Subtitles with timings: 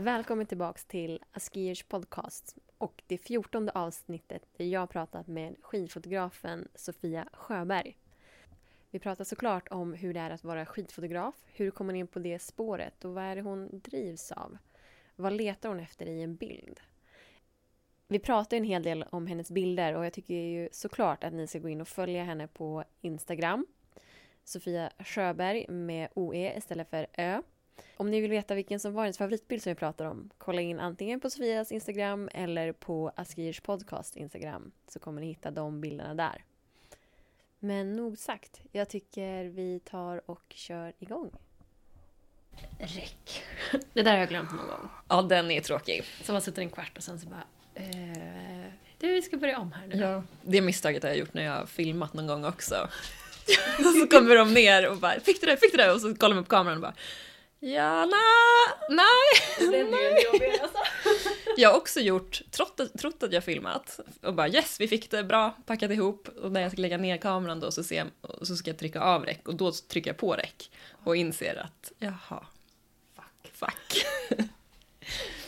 [0.00, 7.28] Välkommen tillbaks till Askiers podcast och det fjortonde avsnittet där jag pratat med skidfotografen Sofia
[7.32, 7.96] Sjöberg.
[8.90, 12.18] Vi pratar såklart om hur det är att vara skidfotograf, hur kommer man in på
[12.18, 14.58] det spåret och vad är det hon drivs av?
[15.16, 16.80] Vad letar hon efter i en bild?
[18.08, 21.46] Vi pratar en hel del om hennes bilder och jag tycker ju såklart att ni
[21.46, 23.66] ska gå in och följa henne på Instagram.
[24.44, 27.42] Sofia Sjöberg med OE istället för Ö.
[27.96, 30.80] Om ni vill veta vilken som var hennes favoritbild som vi pratar om, kolla in
[30.80, 36.14] antingen på Sofias Instagram eller på Askirs podcast Instagram så kommer ni hitta de bilderna
[36.14, 36.44] där.
[37.58, 41.30] Men nog sagt, jag tycker vi tar och kör igång.
[42.78, 43.44] Räck.
[43.92, 44.88] Det där har jag glömt någon gång.
[45.08, 46.04] Ja, den är tråkig.
[46.22, 47.44] Så man sitter en kvart och sen så bara...
[47.74, 49.96] Eh, du, vi ska börja om här nu.
[49.96, 50.22] Ja.
[50.42, 52.88] Det misstaget har jag gjort när jag har filmat någon gång också.
[54.00, 55.56] så kommer de ner och bara “Fick du det?
[55.56, 56.94] Fick du det?” och så kollar man på kameran och bara
[57.62, 59.70] Ja, nej, nej.
[59.70, 60.78] Den är jobbig alltså.
[61.56, 65.24] Jag har också gjort, trott, trott att jag filmat och bara yes, vi fick det
[65.24, 68.06] bra, packat ihop och när jag ska lägga ner kameran då så, ser,
[68.42, 70.70] så ska jag trycka av räck och då trycker jag på räck
[71.04, 72.46] och inser att jaha,
[73.14, 74.06] fuck, fuck.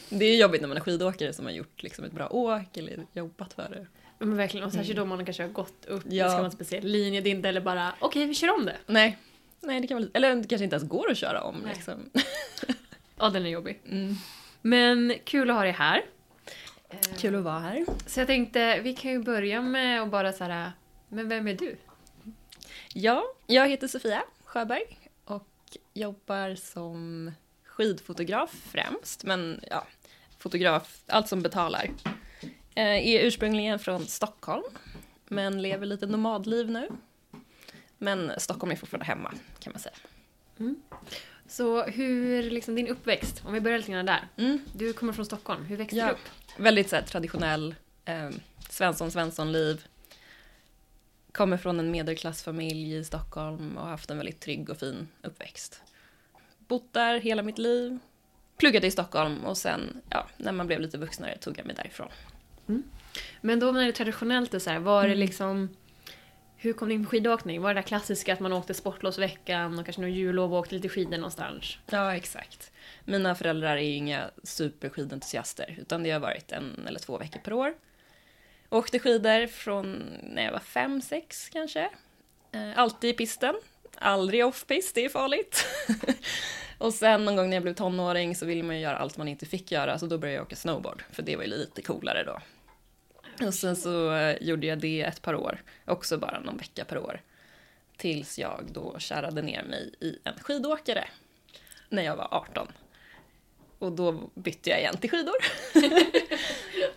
[0.09, 3.07] Det är jobbigt när man är skidåkare som har gjort liksom ett bra åk eller
[3.13, 3.87] jobbat för det.
[4.19, 5.03] Men verkligen, och särskilt mm.
[5.03, 6.25] om man kanske har gått upp, ja.
[6.25, 8.65] det ska en speciell linje, det är inte eller bara okej okay, vi kör om
[8.65, 8.77] det.
[8.87, 9.19] Nej,
[9.63, 11.75] Nej, det kan vara lite, eller det kanske inte ens går att köra om Nej.
[11.75, 12.11] liksom.
[13.19, 13.81] ja, den är jobbig.
[13.89, 14.15] Mm.
[14.63, 16.05] Men kul att ha dig här.
[17.19, 17.85] Kul att vara här.
[18.07, 20.71] Så jag tänkte, vi kan ju börja med att bara så
[21.09, 21.77] men vem är du?
[22.95, 25.49] Ja, jag heter Sofia Sjöberg och
[25.95, 27.33] jobbar som
[27.65, 29.87] skidfotograf främst, men ja,
[30.39, 31.91] fotograf, allt som betalar.
[32.75, 34.65] Eh, är ursprungligen från Stockholm,
[35.29, 36.89] men lever lite nomadliv nu.
[38.03, 39.95] Men Stockholm är fortfarande hemma, kan man säga.
[40.59, 40.83] Mm.
[41.47, 44.29] Så hur, liksom din uppväxt, om vi börjar lite grann där.
[44.37, 44.59] Mm.
[44.75, 46.07] Du kommer från Stockholm, hur växte ja.
[46.07, 46.19] du upp?
[46.57, 47.75] Väldigt så här, traditionell,
[48.05, 48.31] eh,
[48.69, 49.87] Svensson Svensson-liv.
[51.33, 55.83] Kommer från en medelklassfamilj i Stockholm och har haft en väldigt trygg och fin uppväxt.
[56.59, 57.99] Bott där hela mitt liv.
[58.57, 62.09] Pluggade i Stockholm och sen, ja, när man blev lite vuxnare tog jag mig därifrån.
[62.69, 62.83] Mm.
[63.41, 65.19] Men då när det är traditionellt, och så här, var det mm.
[65.19, 65.69] liksom
[66.63, 67.61] hur kom du in på skidåkning?
[67.61, 70.89] Var det där klassiska att man åkte sportlovsveckan och kanske någon jullov och åkte lite
[70.89, 71.79] skidor någonstans?
[71.91, 72.73] Ja, exakt.
[73.05, 77.53] Mina föräldrar är ju inga superskidentusiaster, utan det har varit en eller två veckor per
[77.53, 77.75] år.
[78.71, 81.91] Åkte skidor från när jag var fem, sex kanske.
[82.53, 83.55] Eh, alltid i pisten,
[83.99, 85.67] aldrig off-pist, det är farligt.
[86.79, 89.29] och sen någon gång när jag blev tonåring så ville man ju göra allt man
[89.29, 92.25] inte fick göra, så då började jag åka snowboard, för det var ju lite coolare
[92.25, 92.41] då.
[93.47, 96.99] Och sen så eh, gjorde jag det ett par år, också bara någon vecka per
[96.99, 97.21] år.
[97.97, 101.05] Tills jag då kärade ner mig i en skidåkare
[101.89, 102.69] när jag var 18.
[103.79, 105.37] Och då bytte jag igen till skidor.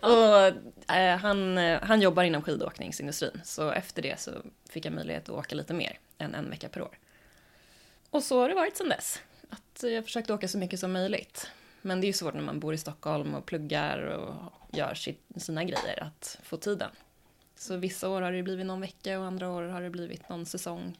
[0.00, 4.30] och, eh, han, eh, han jobbar inom skidåkningsindustrin, så efter det så
[4.68, 6.98] fick jag möjlighet att åka lite mer än en vecka per år.
[8.10, 9.20] Och så har det varit sedan dess.
[9.50, 11.50] Att jag försökt åka så mycket som möjligt.
[11.82, 14.34] Men det är ju svårt när man bor i Stockholm och pluggar och
[14.72, 14.94] gör
[15.36, 16.90] sina grejer att få tiden.
[17.56, 20.46] Så vissa år har det blivit någon vecka och andra år har det blivit någon
[20.46, 20.98] säsong.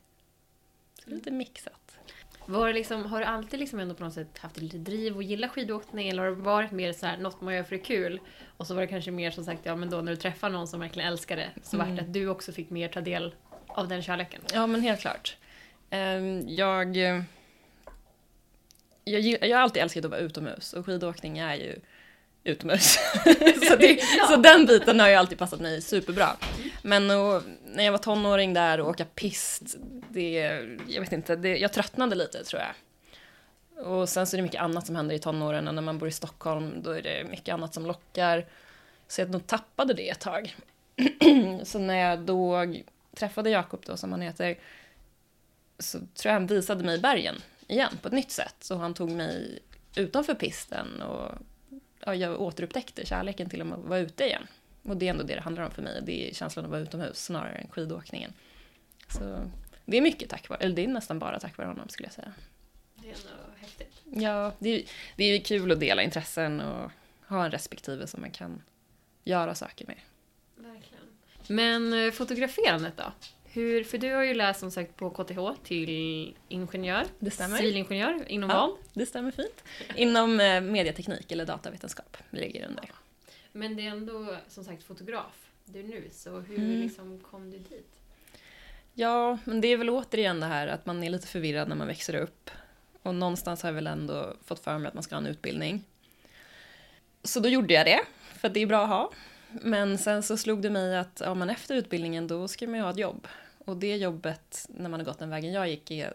[1.05, 1.99] Så lite mixat.
[2.47, 5.49] Var liksom, har du alltid liksom ändå på något sätt haft lite driv och gilla
[5.49, 8.21] skidåkning eller har det varit mer så här, något man gör för det är kul?
[8.57, 10.69] Och så var det kanske mer som sagt, ja men då när du träffar någon
[10.69, 11.89] som verkligen älskar det så mm.
[11.89, 13.35] vart det att du också fick mer ta del
[13.67, 14.41] av den kärleken?
[14.53, 15.37] Ja men helt klart.
[15.91, 16.97] Ehm, jag
[19.05, 21.81] jag, jag har alltid älskat att vara utomhus och skidåkning är ju
[22.47, 22.99] utomhus.
[23.69, 24.27] så, det, ja.
[24.29, 26.37] så den biten har ju alltid passat mig superbra.
[26.83, 29.77] Men och, när jag var tonåring där och åka pist,
[30.09, 30.31] det,
[30.89, 32.75] jag vet inte, det, jag tröttnade lite tror jag.
[33.87, 36.09] Och sen så är det mycket annat som händer i tonåren och när man bor
[36.09, 38.47] i Stockholm då är det mycket annat som lockar.
[39.09, 40.57] Så jag nog tappade det ett tag.
[41.63, 42.75] så när jag då
[43.17, 44.59] träffade Jakob då som han heter
[45.79, 48.55] så tror jag han visade mig bergen igen på ett nytt sätt.
[48.61, 49.59] Så han tog mig
[49.97, 51.33] utanför pisten och
[52.07, 54.47] ja, jag återupptäckte kärleken till att vara ute igen.
[54.83, 56.73] Och det är ändå det det handlar om för mig, det är känslan av att
[56.73, 58.33] vara utomhus snarare än skidåkningen.
[59.09, 59.51] Så
[59.85, 62.15] det är mycket tack vare, eller det är nästan bara tack vare honom skulle jag
[62.15, 62.33] säga.
[62.95, 64.03] Det är ändå häftigt.
[64.05, 64.83] Ja, det är,
[65.17, 66.91] det är kul att dela intressen och
[67.29, 68.63] ha en respektive som man kan
[69.25, 69.97] göra saker med.
[70.57, 71.05] Verkligen.
[71.47, 73.13] Men eh, fotograferandet då?
[73.57, 77.57] Hur, för du har ju läst som sagt på KTH till ingenjör, det stämmer.
[77.57, 78.77] civilingenjör, inom ja, vad?
[78.93, 79.65] det stämmer fint.
[79.95, 82.91] Inom eh, mediateknik eller datavetenskap ligger under.
[83.53, 86.81] Men det är ändå som sagt fotograf du nu, så hur mm.
[86.81, 87.93] liksom kom du dit?
[88.95, 91.87] Ja, men det är väl återigen det här att man är lite förvirrad när man
[91.87, 92.51] växer upp.
[93.03, 95.85] Och någonstans har jag väl ändå fått för mig att man ska ha en utbildning.
[97.23, 98.01] Så då gjorde jag det,
[98.35, 99.13] för att det är bra att ha.
[99.49, 102.83] Men sen så slog det mig att ja, men efter utbildningen då ska man ju
[102.83, 103.27] ha ett jobb.
[103.67, 106.15] Och det jobbet, när man har gått den vägen jag gick, är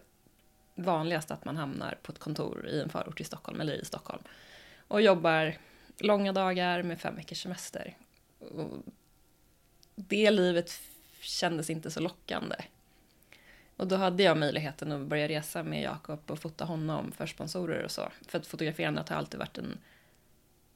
[0.75, 4.23] vanligast att man hamnar på ett kontor i en förort i Stockholm, eller i Stockholm.
[4.87, 5.57] Och jobbar
[5.97, 7.97] långa dagar med fem veckors semester.
[8.39, 8.83] Och
[9.95, 10.81] det livet
[11.19, 12.55] kändes inte så lockande.
[13.77, 17.83] Och då hade jag möjligheten att börja resa med Jakob och fota honom för sponsorer
[17.83, 18.11] och så.
[18.27, 19.77] För att fotograferandet har alltid varit en,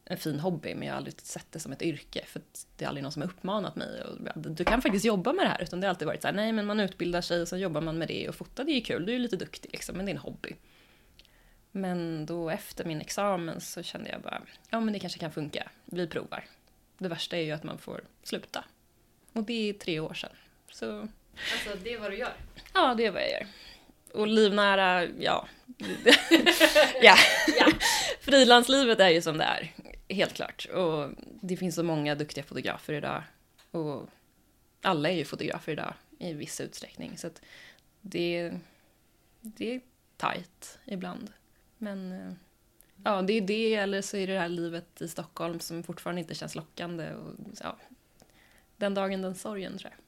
[0.05, 2.25] en fin hobby, men jag har aldrig sett det som ett yrke.
[2.25, 2.41] För
[2.77, 4.01] det är aldrig någon som har uppmanat mig.
[4.03, 5.63] Och, du kan faktiskt jobba med det här.
[5.63, 7.81] Utan det har alltid varit så här, nej men man utbildar sig och så jobbar
[7.81, 8.29] man med det.
[8.29, 10.13] Och fota det är ju kul, du är ju lite duktig liksom, men det är
[10.13, 10.55] en hobby.
[11.71, 15.69] Men då efter min examen så kände jag bara, ja men det kanske kan funka.
[15.85, 16.45] Vi provar.
[16.97, 18.63] Det värsta är ju att man får sluta.
[19.33, 20.29] Och det är tre år sedan.
[20.71, 20.99] Så...
[21.53, 22.33] Alltså det är vad du gör?
[22.73, 23.47] Ja, det är vad jag gör.
[24.13, 25.47] Och livnära, ja.
[27.01, 27.15] ja.
[27.59, 27.67] ja.
[28.21, 29.73] Frilanslivet är ju som det är,
[30.09, 30.65] helt klart.
[30.65, 31.09] Och
[31.41, 33.23] det finns så många duktiga fotografer idag.
[33.71, 34.09] Och
[34.81, 37.17] alla är ju fotografer idag i viss utsträckning.
[37.17, 37.41] Så att
[38.01, 38.53] det,
[39.41, 39.81] det är
[40.17, 41.31] tajt ibland.
[41.77, 42.35] Men
[43.03, 46.21] ja, det är det, eller så är det det här livet i Stockholm som fortfarande
[46.21, 47.13] inte känns lockande.
[47.13, 47.77] Och, ja,
[48.77, 49.99] den dagen, den sorgen tror jag.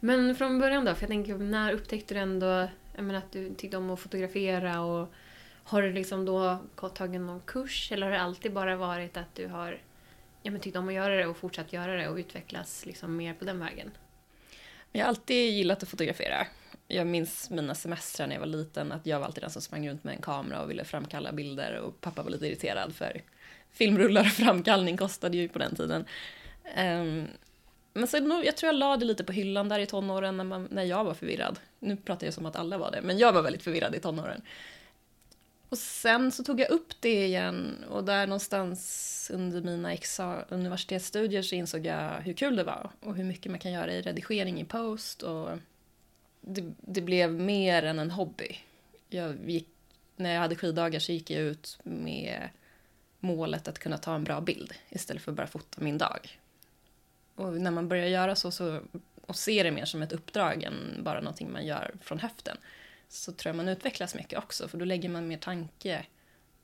[0.00, 0.94] Men från början då?
[0.94, 4.80] För jag tänker, när upptäckte du ändå jag menar, att du tyckte om att fotografera?
[4.80, 5.12] och
[5.64, 6.58] har du liksom då
[6.94, 9.78] tagit någon kurs eller har det alltid bara varit att du har
[10.42, 13.34] ja, men tyckt om att göra det och fortsatt göra det och utvecklas liksom mer
[13.34, 13.90] på den vägen?
[14.92, 16.46] Jag har alltid gillat att fotografera.
[16.88, 19.88] Jag minns mina semestrar när jag var liten, att jag var alltid den som sprang
[19.88, 23.22] runt med en kamera och ville framkalla bilder och pappa var lite irriterad för
[23.72, 26.04] filmrullar och framkallning kostade ju på den tiden.
[26.76, 27.28] Um,
[27.92, 30.68] men så, jag tror jag la det lite på hyllan där i tonåren när, man,
[30.70, 31.58] när jag var förvirrad.
[31.78, 34.42] Nu pratar jag som att alla var det, men jag var väldigt förvirrad i tonåren.
[35.74, 41.54] Och sen så tog jag upp det igen och där någonstans under mina universitetsstudier så
[41.54, 44.64] insåg jag hur kul det var och hur mycket man kan göra i redigering i
[44.64, 45.50] post och
[46.40, 48.56] det, det blev mer än en hobby.
[49.08, 49.68] Jag gick,
[50.16, 52.48] när jag hade skiddagar så gick jag ut med
[53.20, 56.38] målet att kunna ta en bra bild istället för att bara fota min dag.
[57.34, 58.80] Och när man börjar göra så, så
[59.26, 62.56] och ser det mer som ett uppdrag än bara någonting man gör från höften
[63.14, 66.06] så tror jag man utvecklas mycket också för då lägger man mer tanke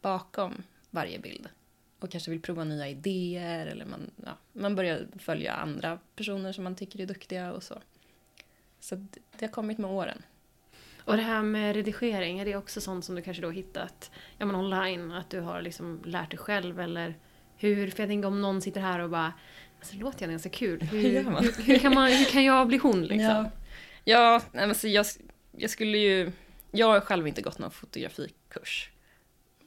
[0.01, 1.49] bakom varje bild
[2.01, 6.65] och kanske vill prova nya idéer eller man, ja, man börjar följa andra personer som
[6.65, 7.79] man tycker är duktiga och så.
[8.81, 9.07] Så
[9.39, 10.23] det har kommit med åren.
[11.05, 14.47] Och det här med redigering, är det också sånt som du kanske då hittat ja,
[14.47, 15.13] men online?
[15.13, 17.15] Att du har liksom lärt dig själv eller
[17.57, 17.91] hur?
[17.91, 19.33] För jag tänker om någon sitter här och bara
[19.79, 20.83] Alltså det låter ju ganska kul.
[20.91, 23.49] Hur, hur, hur, kan man, hur kan jag bli hon liksom?
[24.05, 25.07] Ja, ja alltså jag,
[25.53, 26.33] jag skulle ju...
[26.71, 28.91] Jag har själv inte gått någon fotografikurs.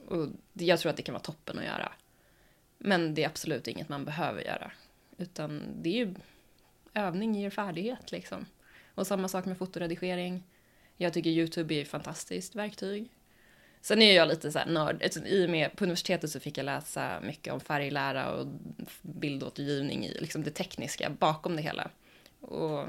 [0.07, 1.91] Och jag tror att det kan vara toppen att göra.
[2.77, 4.71] Men det är absolut inget man behöver göra.
[5.17, 6.15] Utan det är ju...
[6.93, 8.45] Övning ger färdighet liksom.
[8.95, 10.43] Och samma sak med fotoredigering.
[10.97, 13.09] Jag tycker YouTube är ett fantastiskt verktyg.
[13.81, 15.03] Sen är jag lite så här nörd.
[15.03, 18.47] Alltså, I och med på universitetet så fick jag läsa mycket om färglära och
[19.01, 21.89] bildåtergivning i liksom det tekniska bakom det hela.
[22.39, 22.87] Och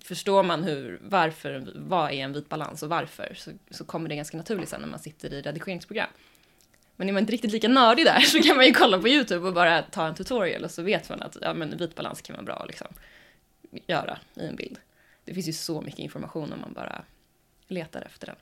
[0.00, 4.16] förstår man hur, varför, vad är en vit balans och varför så, så kommer det
[4.16, 6.08] ganska naturligt sen när man sitter i redigeringsprogram.
[6.96, 9.46] Men är man inte riktigt lika nördig där så kan man ju kolla på YouTube
[9.46, 12.36] och bara ta en tutorial och så vet man att ja, men vit balans kan
[12.36, 12.88] vara bra att liksom,
[13.86, 14.78] göra i en bild.
[15.24, 17.04] Det finns ju så mycket information om man bara
[17.68, 18.36] letar efter den.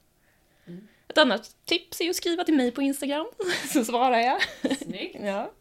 [0.67, 0.89] Mm.
[1.09, 3.27] Ett annat tips är att skriva till mig på Instagram,
[3.73, 4.41] så svarar jag.
[4.77, 5.17] Snyggt.
[5.21, 5.53] ja.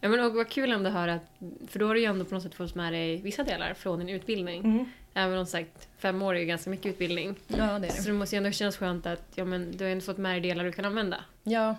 [0.00, 1.22] Ja men och vad kul ändå att höra att,
[1.68, 3.98] för då har du ju ändå på något sätt fått med dig vissa delar från
[3.98, 4.64] din utbildning.
[4.64, 4.90] Mm.
[5.14, 7.36] Även om sagt, fem år är ju ganska mycket utbildning.
[7.48, 7.92] Ja, det är det.
[7.92, 10.32] Så det måste ju ändå kännas skönt att ja, men du har ändå fått med
[10.32, 11.24] dig delar du kan använda.
[11.42, 11.76] Ja.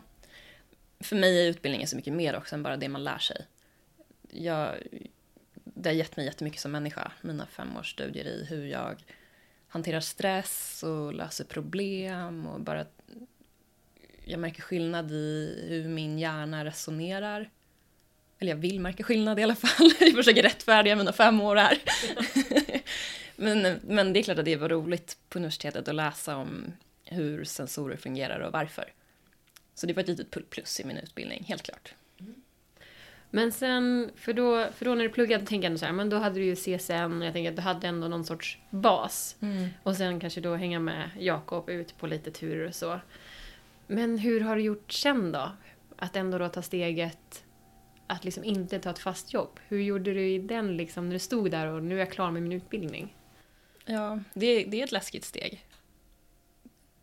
[1.00, 3.46] För mig är utbildningen så mycket mer också än bara det man lär sig.
[4.30, 4.76] Jag,
[5.54, 9.04] det har gett mig jättemycket som människa, mina fem års studier i hur jag
[9.68, 12.86] hanterar stress och löser problem och bara
[14.26, 17.50] jag märker skillnad i hur min hjärna resonerar.
[18.42, 19.92] Eller jag vill märka skillnad i alla fall.
[20.00, 21.78] Jag försöker rättfärdiga mina fem år här.
[23.36, 26.74] men, men det är klart att det var roligt på universitetet att läsa om
[27.06, 28.94] hur sensorer fungerar och varför.
[29.76, 31.94] Så det var ett litet plus i min utbildning, helt klart.
[33.30, 36.18] Men sen, för då, för då när du pluggade, tänker jag så här, men då
[36.18, 39.36] hade du ju CSN, jag tänker att du hade ändå någon sorts bas.
[39.42, 39.70] Mm.
[39.84, 43.00] Och sen kanske då hänga med Jakob ut på lite turer och så.
[43.88, 45.52] Men hur har du gjort sen då?
[45.96, 47.44] Att ändå då ta steget
[48.12, 49.60] att liksom inte ta ett fast jobb.
[49.68, 52.32] Hur gjorde du i den liksom, när du stod där och nu är jag klar
[52.32, 53.15] med min utbildning?
[53.86, 55.65] Ja, det, det är ett läskigt steg.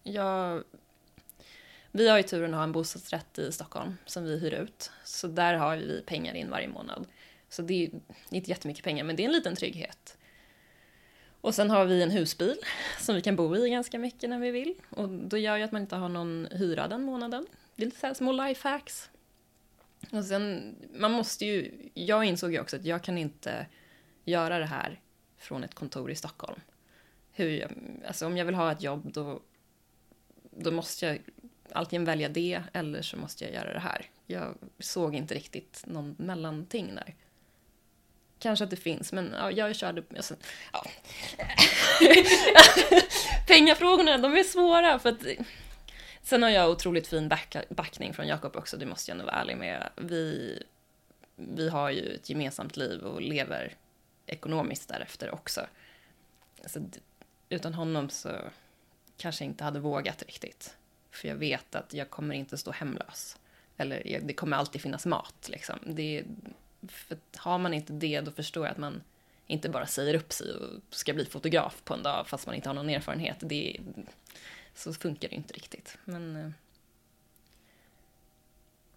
[0.03, 0.65] Jag
[1.93, 4.91] Vi har ju turen att ha en bostadsrätt i Stockholm som vi hyr ut.
[5.05, 7.07] Så där har vi pengar in varje månad.
[7.49, 7.91] Så det är
[8.31, 10.17] inte jättemycket pengar, men det är en liten trygghet.
[11.41, 12.57] Och sen har vi en husbil
[12.99, 14.75] som vi kan bo i ganska mycket när vi vill.
[14.91, 17.47] Och då gör ju att man inte har någon hyra den månaden.
[17.75, 19.11] Det är lite så här små lifehacks.
[20.13, 23.67] Och sen, man måste ju, jag insåg ju också att jag kan inte
[24.25, 25.01] göra det här
[25.39, 26.61] från ett kontor i Stockholm.
[27.33, 27.71] Hur jag,
[28.07, 29.41] alltså om jag vill ha ett jobb då,
[30.51, 31.19] då måste jag
[31.73, 34.11] antingen välja det eller så måste jag göra det här.
[34.27, 37.15] Jag såg inte riktigt någon mellanting där.
[38.39, 40.03] Kanske att det finns, men ja, jag körde...
[40.17, 40.35] Alltså,
[40.73, 40.85] ja.
[43.47, 45.23] Pengafrågorna, de är svåra för att...
[46.29, 49.37] Sen har jag otroligt fin back, backning från Jakob också, det måste jag nog vara
[49.37, 49.89] ärlig med.
[49.97, 50.63] Vi,
[51.37, 53.75] vi har ju ett gemensamt liv och lever
[54.27, 55.67] ekonomiskt därefter också.
[56.63, 56.81] Alltså,
[57.49, 58.31] utan honom så
[59.17, 60.77] kanske jag inte hade vågat riktigt.
[61.11, 63.39] För jag vet att jag kommer inte stå hemlös.
[63.77, 65.49] Eller det kommer alltid finnas mat.
[65.49, 65.79] Liksom.
[65.87, 66.25] Det,
[66.89, 69.03] för har man inte det, då förstår jag att man
[69.47, 72.69] inte bara säger upp sig och ska bli fotograf på en dag fast man inte
[72.69, 73.37] har någon erfarenhet.
[73.41, 73.81] Det,
[74.79, 75.99] så funkar det inte riktigt.
[76.05, 76.51] Men eh,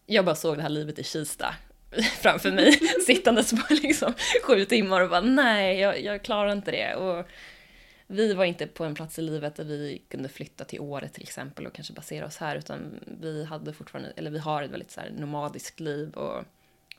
[0.05, 1.55] jag bara såg det här livet i Kista
[2.21, 2.71] framför mig,
[3.05, 6.95] sittandes på liksom sju timmar och bara nej, jag, jag klarar inte det.
[6.95, 7.25] Och
[8.07, 11.23] vi var inte på en plats i livet där vi kunde flytta till Åre till
[11.23, 14.91] exempel och kanske basera oss här, utan vi hade fortfarande, eller vi har ett väldigt
[14.91, 16.43] så nomadiskt liv och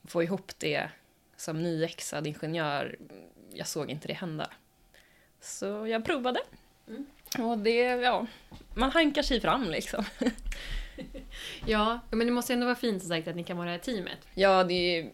[0.04, 0.88] få ihop det
[1.36, 2.96] som nyexad ingenjör,
[3.52, 4.50] jag såg inte det hända.
[5.40, 6.40] Så jag provade.
[6.88, 7.06] Mm.
[7.38, 8.26] Och det, ja,
[8.74, 10.04] man hankar sig fram liksom.
[11.66, 13.78] ja, men det måste ändå vara fint som sagt att ni kan vara det här
[13.78, 14.18] teamet.
[14.34, 15.10] Ja, det,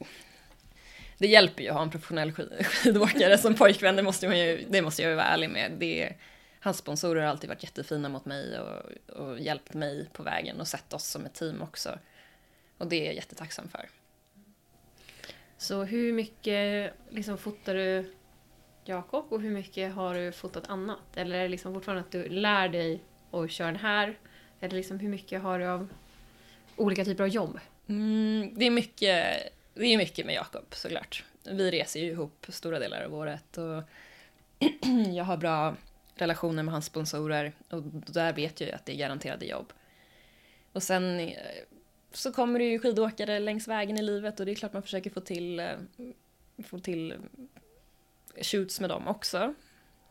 [1.19, 4.83] det hjälper ju att ha en professionell skidåkare som pojkvän, det måste, man ju, det
[4.83, 5.73] måste jag ju vara ärlig med.
[5.79, 6.15] Det,
[6.61, 8.83] hans sponsorer har alltid varit jättefina mot mig och,
[9.17, 11.99] och hjälpt mig på vägen och sett oss som ett team också.
[12.79, 13.89] Och det är jag jättetacksam för.
[15.59, 18.15] Så hur mycket liksom, fotar du
[18.89, 21.17] Jakob och hur mycket har du fotat annat?
[21.17, 24.19] Eller är det liksom fortfarande att du lär dig och kör den här?
[24.61, 25.89] Eller liksom, hur mycket har du av
[26.77, 27.59] olika typer av jobb?
[27.87, 31.25] Mm, det, är mycket, det är mycket med Jakob såklart.
[31.45, 33.83] Vi reser ju ihop stora delar av året och
[35.15, 35.77] jag har bra
[36.15, 39.73] relationer med hans sponsorer och där vet jag ju att det är garanterade jobb.
[40.73, 41.37] Och sen eh,
[42.13, 45.11] så kommer det ju skidåkare längs vägen i livet och det är klart man försöker
[45.11, 45.69] få till, eh,
[46.65, 47.15] få till
[48.43, 49.55] shoots med dem också.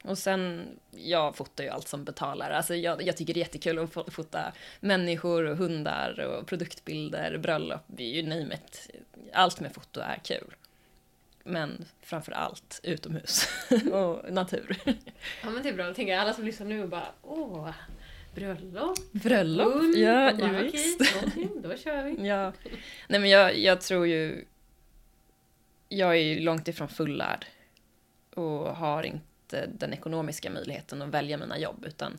[0.04, 2.50] Och sen, jag fotar ju allt som betalar.
[2.52, 8.00] Alltså jag, jag tycker det är jättekul att fota människor och hundar och produktbilder, bröllop,
[8.00, 8.90] you name it.
[9.34, 10.56] Allt med foto är kul.
[11.44, 13.48] Men framför allt utomhus
[13.92, 14.78] och natur.
[15.44, 17.70] Ja men det är bra, jag tänker alla som lyssnar nu bara åh,
[18.36, 21.00] bröllop, bröllop, hund, ja, ja visst.
[21.64, 22.28] då kör vi.
[22.28, 22.54] Ja.
[23.08, 24.46] Nej men jag, jag tror ju,
[25.90, 27.46] jag är ju långt ifrån fullärd
[28.38, 32.18] och har inte den ekonomiska möjligheten att välja mina jobb utan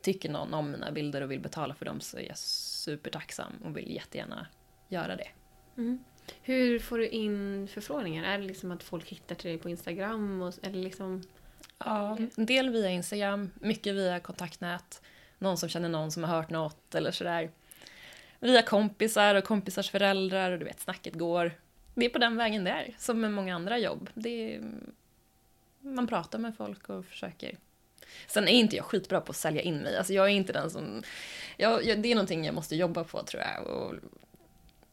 [0.00, 3.76] tycker någon om mina bilder och vill betala för dem så är jag supertacksam och
[3.76, 4.46] vill jättegärna
[4.88, 5.28] göra det.
[5.76, 6.04] Mm.
[6.42, 8.24] Hur får du in förfrågningar?
[8.24, 10.42] Är det liksom att folk hittar till dig på Instagram?
[10.42, 11.22] Och, eller liksom...
[11.78, 15.00] Ja, en del via Instagram, mycket via kontaktnät
[15.38, 17.50] någon som känner någon som har hört något eller sådär.
[18.40, 21.52] Via kompisar och kompisars föräldrar och du vet, snacket går.
[21.94, 24.10] Det är på den vägen det är, som med många andra jobb.
[24.14, 24.62] Det är,
[25.94, 27.58] man pratar med folk och försöker.
[28.26, 29.96] Sen är inte jag skitbra på att sälja in mig.
[29.96, 31.02] Alltså jag är inte den som...
[31.56, 33.66] Jag, jag, det är någonting jag måste jobba på tror jag.
[33.66, 33.94] Och,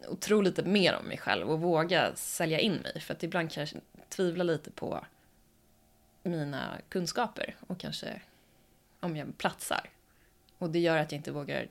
[0.07, 2.99] och tro lite mer om mig själv och våga sälja in mig.
[2.99, 5.05] För att ibland kan jag tvivla lite på
[6.23, 8.21] mina kunskaper och kanske
[8.99, 9.89] om jag platsar.
[10.57, 11.67] Och det gör att jag inte vågar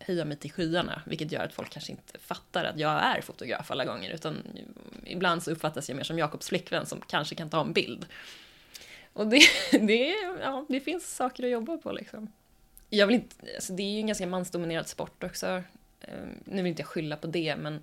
[0.00, 3.70] höja mig till skyarna, vilket gör att folk kanske inte fattar att jag är fotograf
[3.70, 4.42] alla gånger, utan
[5.04, 8.06] ibland så uppfattas jag mer som Jakobs flickvän som kanske kan ta en bild.
[9.18, 9.40] Och det,
[9.80, 12.32] det, ja, det finns saker att jobba på liksom.
[12.90, 15.46] Jag vill inte, alltså det är ju en ganska mansdominerad sport också.
[16.00, 17.80] Ehm, nu vill inte jag skylla på det, men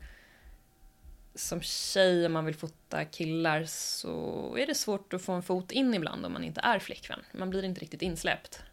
[1.35, 5.71] som tjej, om man vill fota killar, så är det svårt att få en fot
[5.71, 7.19] in ibland om man inte är flickvän.
[7.31, 8.63] Man blir inte riktigt insläppt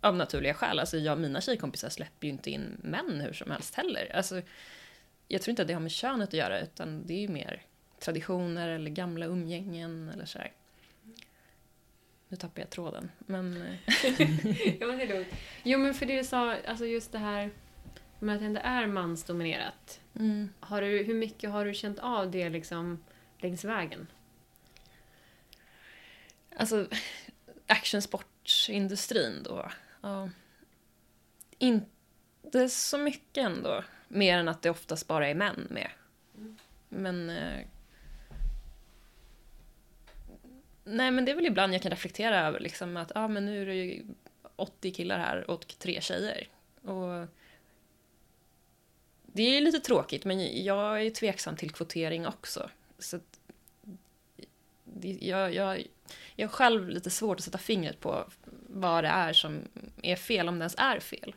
[0.00, 0.78] av naturliga skäl.
[0.78, 4.16] Alltså jag, mina tjejkompisar släpper ju inte in män hur som helst heller.
[4.16, 4.42] Alltså,
[5.28, 7.62] jag tror inte att det har med könet att göra, utan det är ju mer
[8.00, 10.52] traditioner eller gamla umgängen eller sådär.
[12.32, 13.62] Nu tappar jag tråden, men...
[13.62, 13.74] Eh.
[14.80, 15.28] ja, men det är lugnt.
[15.62, 17.50] Jo, men för det du sa, alltså just det här
[18.18, 20.00] med att det ändå är mansdominerat.
[20.14, 20.48] Mm.
[20.60, 23.04] Har du, hur mycket har du känt av det liksom
[23.38, 24.06] längs vägen?
[26.56, 26.86] Alltså,
[27.66, 29.70] actionsportindustrin då
[30.00, 30.30] Ja.
[31.58, 31.84] In,
[32.42, 33.84] inte så mycket ändå.
[34.08, 35.90] Mer än att det oftast bara är män med.
[36.88, 37.30] Men...
[37.30, 37.66] Eh,
[40.84, 43.62] nej, men det är väl ibland jag kan reflektera över liksom att ah, men nu
[43.62, 44.04] är det ju
[44.56, 46.48] 80 killar här och tre tjejer.
[46.82, 47.28] Och
[49.26, 52.70] det är lite tråkigt, men jag är tveksam till kvotering också.
[52.98, 53.40] Så att,
[55.20, 55.86] jag, jag,
[56.36, 58.30] jag har själv lite svårt att sätta fingret på
[58.68, 59.68] vad det är som
[60.02, 61.34] är fel, om det ens är fel.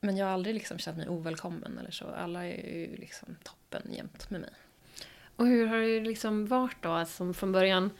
[0.00, 2.06] Men jag har aldrig liksom känt mig ovälkommen eller så.
[2.06, 4.50] Alla är ju liksom toppen jämt med mig.
[5.42, 7.90] Och hur har det liksom varit då, alltså från början?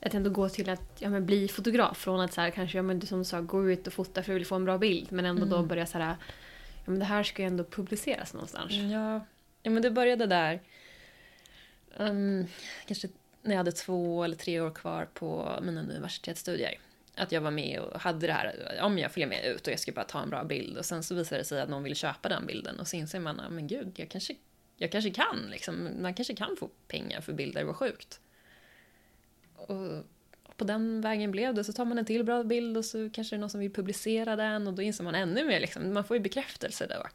[0.00, 1.98] Att ändå gå till att ja, men bli fotograf.
[1.98, 4.40] Från att så här, kanske, ja, men du som sa, gå ut och fota för
[4.40, 5.12] att få en bra bild.
[5.12, 5.50] Men ändå mm.
[5.50, 6.16] då börja så här,
[6.84, 8.72] ja, men det här ska ju ändå publiceras någonstans.
[8.72, 9.20] Ja,
[9.62, 10.60] ja men det började där.
[11.96, 12.46] Um,
[12.86, 13.08] kanske
[13.42, 16.78] när jag hade två eller tre år kvar på mina universitetsstudier.
[17.16, 19.80] Att jag var med och hade det här, om jag följer med ut och jag
[19.80, 21.96] ska bara ta en bra bild och sen så visar det sig att någon vill
[21.96, 24.34] köpa den bilden och så inser man, men gud, jag kanske,
[24.82, 28.20] jag kanske kan liksom, man kanske kan få pengar för bilder, vad sjukt.
[29.56, 30.04] Och
[30.56, 33.36] på den vägen blev det, så tar man en till bra bild och så kanske
[33.36, 36.04] det är någon som vill publicera den och då inser man ännu mer liksom, man
[36.04, 37.06] får ju bekräftelse då.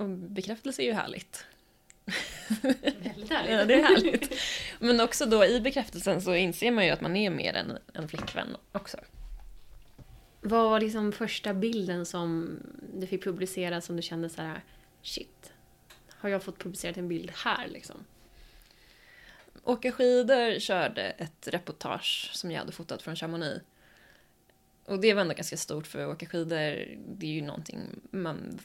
[0.00, 1.46] Och bekräftelse är ju härligt.
[2.62, 3.50] Väldigt härligt.
[3.50, 4.34] ja, det är härligt.
[4.78, 8.08] Men också då i bekräftelsen så inser man ju att man är mer än en
[8.08, 8.96] flickvän också.
[10.40, 12.58] Vad var liksom första bilden som
[12.94, 14.60] du fick publicera som du kände så här,
[15.02, 15.49] shit,
[16.20, 18.04] har jag fått publicerat en bild här liksom?
[19.64, 23.64] Åka skidor körde ett reportage som jag hade fotat från Chamonix.
[24.84, 28.58] Och det var ändå ganska stort för att åka skidor, det är ju någonting man...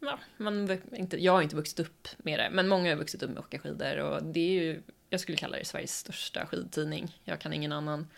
[0.00, 3.30] Ja, man inte, jag har inte vuxit upp med det, men många har vuxit upp
[3.30, 7.18] med att åka skidor och det är ju, jag skulle kalla det Sveriges största skidtidning.
[7.24, 8.08] Jag kan ingen annan.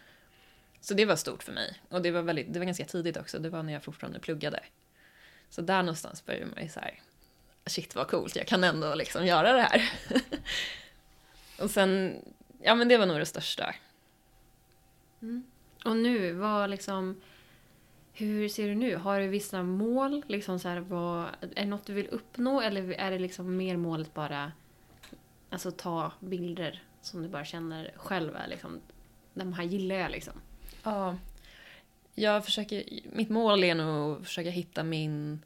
[0.80, 1.82] Så det var stort för mig.
[1.88, 4.60] Och det var, väldigt, det var ganska tidigt också, det var när jag fortfarande pluggade.
[5.48, 7.00] Så där någonstans började man ju så här,
[7.66, 9.92] shit vad coolt, jag kan ändå liksom göra det här.
[11.58, 12.22] och sen,
[12.62, 13.74] ja men det var nog det största.
[15.22, 15.44] Mm.
[15.84, 17.20] Och nu, vad liksom...
[18.14, 18.96] Hur ser du nu?
[18.96, 20.24] Har du vissa mål?
[20.26, 23.76] Liksom så här, vad, är det något du vill uppnå eller är det liksom mer
[23.76, 24.52] målet bara
[25.50, 28.80] alltså ta bilder som du bara känner själv är liksom,
[29.34, 30.32] de här gillar jag liksom?
[30.82, 31.16] Ja.
[32.14, 35.42] Jag försöker, mitt mål är nog att försöka hitta min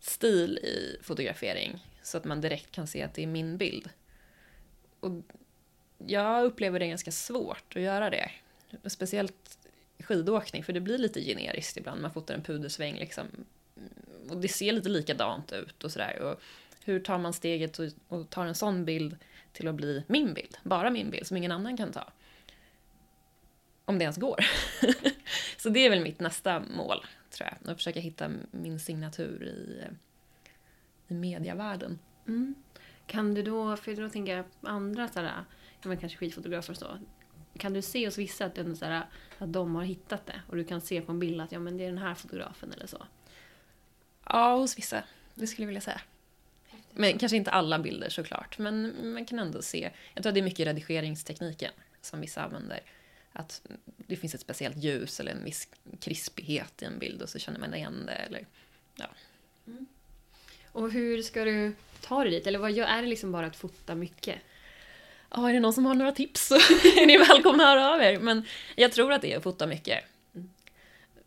[0.00, 3.90] stil i fotografering så att man direkt kan se att det är min bild.
[5.00, 5.12] Och
[6.06, 8.30] jag upplever det ganska svårt att göra det.
[8.84, 9.58] Speciellt
[9.98, 12.02] skidåkning, för det blir lite generiskt ibland.
[12.02, 13.26] Man fotar en pudersväng liksom.
[14.28, 16.18] Och det ser lite likadant ut och sådär.
[16.18, 16.40] Och
[16.84, 19.16] hur tar man steget och, och tar en sån bild
[19.52, 20.56] till att bli min bild?
[20.62, 22.12] Bara min bild, som ingen annan kan ta.
[23.84, 24.44] Om det ens går.
[25.56, 27.70] Så det är väl mitt nästa mål, tror jag.
[27.70, 29.84] Att försöka hitta min signatur i,
[31.08, 31.98] i mediavärlden.
[32.28, 32.54] Mm.
[33.06, 35.44] Kan du då, för då tänker jag andra sådär,
[35.82, 36.98] kanske skidfotografer och så,
[37.58, 39.06] kan du se hos vissa att, så här,
[39.38, 40.42] att de har hittat det?
[40.48, 42.72] Och du kan se på en bild att ja, men det är den här fotografen
[42.72, 43.06] eller så?
[44.24, 45.04] Ja, hos vissa.
[45.34, 46.00] Det skulle jag vilja säga.
[46.92, 49.90] Men kanske inte alla bilder såklart, men man kan ändå se.
[50.14, 52.80] Jag tror att det är mycket redigeringstekniken som vissa använder.
[53.32, 53.62] Att
[53.96, 55.68] det finns ett speciellt ljus eller en viss
[56.00, 58.12] krispighet i en bild och så känner man igen det.
[58.12, 58.46] Eller,
[58.96, 59.06] ja.
[59.66, 59.86] Mm.
[60.72, 62.46] Och hur ska du ta dig dit?
[62.46, 64.38] Eller vad är det liksom bara att fota mycket?
[65.30, 66.54] Ja, är det någon som har några tips så
[67.00, 68.18] är ni välkomna att höra av er.
[68.18, 70.04] Men jag tror att det är att fota mycket.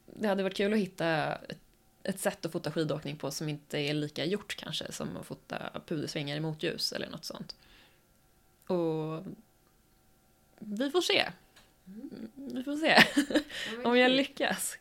[0.06, 1.60] Det hade varit kul att hitta ett,
[2.04, 5.82] ett sätt att fota skidåkning på som inte är lika gjort kanske som att fota
[5.86, 7.56] pudersvängar i motljus eller något sånt.
[8.68, 9.24] Och
[10.60, 11.24] vi får se.
[12.36, 13.04] Vi får se
[13.84, 14.78] om jag lyckas.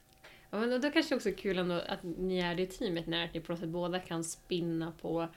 [0.50, 3.30] Ja, men då kanske det också är kul ändå att ni är det teamet när
[3.34, 5.28] ni på något sätt båda kan spinna på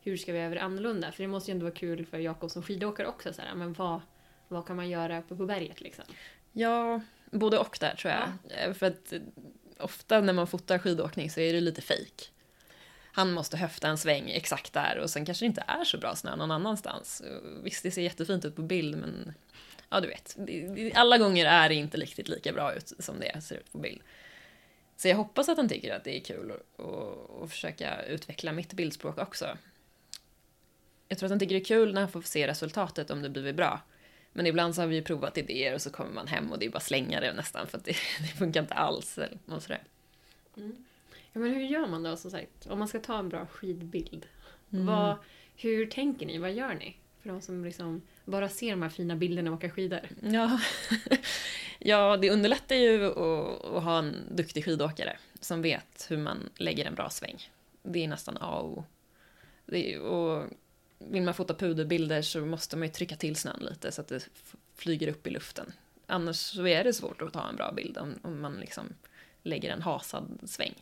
[0.00, 1.12] hur ska vi göra det annorlunda?
[1.12, 3.32] För det måste ju ändå vara kul för Jakob som skidåkare också.
[3.32, 4.00] Så här, men vad,
[4.48, 6.04] vad kan man göra uppe på berget liksom?
[6.52, 8.32] Ja, både och där tror jag.
[8.48, 8.56] Ja.
[8.56, 9.20] Eh, för att eh,
[9.78, 12.32] ofta när man fotar skidåkning så är det lite fejk.
[13.12, 16.16] Han måste höfta en sväng exakt där och sen kanske det inte är så bra
[16.16, 17.22] snö någon annanstans.
[17.62, 19.34] Visst, det ser jättefint ut på bild men
[19.92, 20.36] ja, du vet.
[20.96, 24.00] Alla gånger är det inte riktigt lika bra ut som det ser ut på bild.
[24.96, 26.52] Så jag hoppas att han tycker att det är kul
[27.42, 29.56] att försöka utveckla mitt bildspråk också
[31.12, 33.28] jag tror att han tycker det är kul när han får se resultatet om det
[33.28, 33.80] blivit bra.
[34.32, 36.66] Men ibland så har vi ju provat idéer och så kommer man hem och det
[36.66, 39.18] är bara slänga det nästan för att det, det funkar inte alls.
[39.46, 39.82] Och sådär.
[40.56, 40.84] Mm.
[41.32, 44.26] Ja, men hur gör man då som sagt, om man ska ta en bra skidbild?
[44.72, 44.86] Mm.
[44.86, 45.16] Vad,
[45.56, 46.38] hur tänker ni?
[46.38, 46.96] Vad gör ni?
[47.22, 50.00] För de som liksom bara ser de här fina bilderna och åka skidor.
[50.20, 50.60] Ja.
[51.84, 56.84] Ja, det underlättar ju att, att ha en duktig skidåkare som vet hur man lägger
[56.84, 57.50] en bra sväng.
[57.82, 58.84] Det är nästan A och O.
[59.66, 60.44] Det är, och
[60.98, 64.28] vill man fota puderbilder så måste man ju trycka till snön lite så att det
[64.76, 65.72] flyger upp i luften.
[66.06, 68.86] Annars så är det svårt att ta en bra bild om, om man liksom
[69.42, 70.74] lägger en hasad sväng.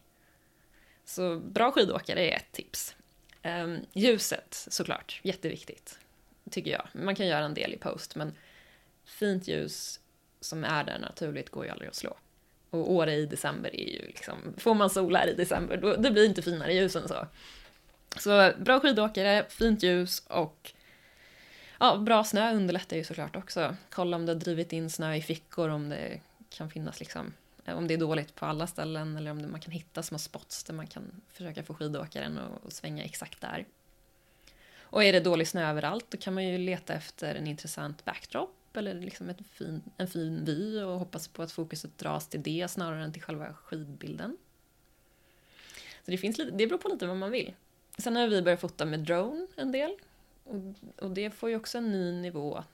[1.04, 2.94] Så bra skidåkare är ett tips.
[3.42, 5.98] Ehm, ljuset såklart, jätteviktigt.
[6.50, 6.88] Tycker jag.
[6.92, 8.32] Man kan göra en del i post men
[9.04, 10.00] fint ljus
[10.40, 12.16] som är där naturligt går ju aldrig att slå.
[12.70, 16.10] Och Åre i december är ju liksom, får man sol här i december, då, det
[16.10, 17.26] blir inte finare ljus än så.
[18.18, 20.72] Så bra skidåkare, fint ljus och
[21.80, 23.76] ja, bra snö underlättar ju såklart också.
[23.90, 27.32] Kolla om det har drivit in snö i fickor, om det kan finnas liksom,
[27.64, 30.18] eh, om det är dåligt på alla ställen eller om det, man kan hitta små
[30.18, 33.66] spots där man kan försöka få skidåkaren att svänga exakt där.
[34.90, 38.76] Och är det dålig snö överallt då kan man ju leta efter en intressant backdrop
[38.76, 42.68] eller liksom ett fin, en fin vy och hoppas på att fokuset dras till det
[42.70, 44.36] snarare än till själva skidbilden.
[46.04, 47.54] Så det, finns lite, det beror på lite vad man vill.
[47.98, 49.96] Sen har vi börjat fota med drone en del.
[50.44, 50.74] Och,
[51.04, 52.64] och det får ju också en ny nivå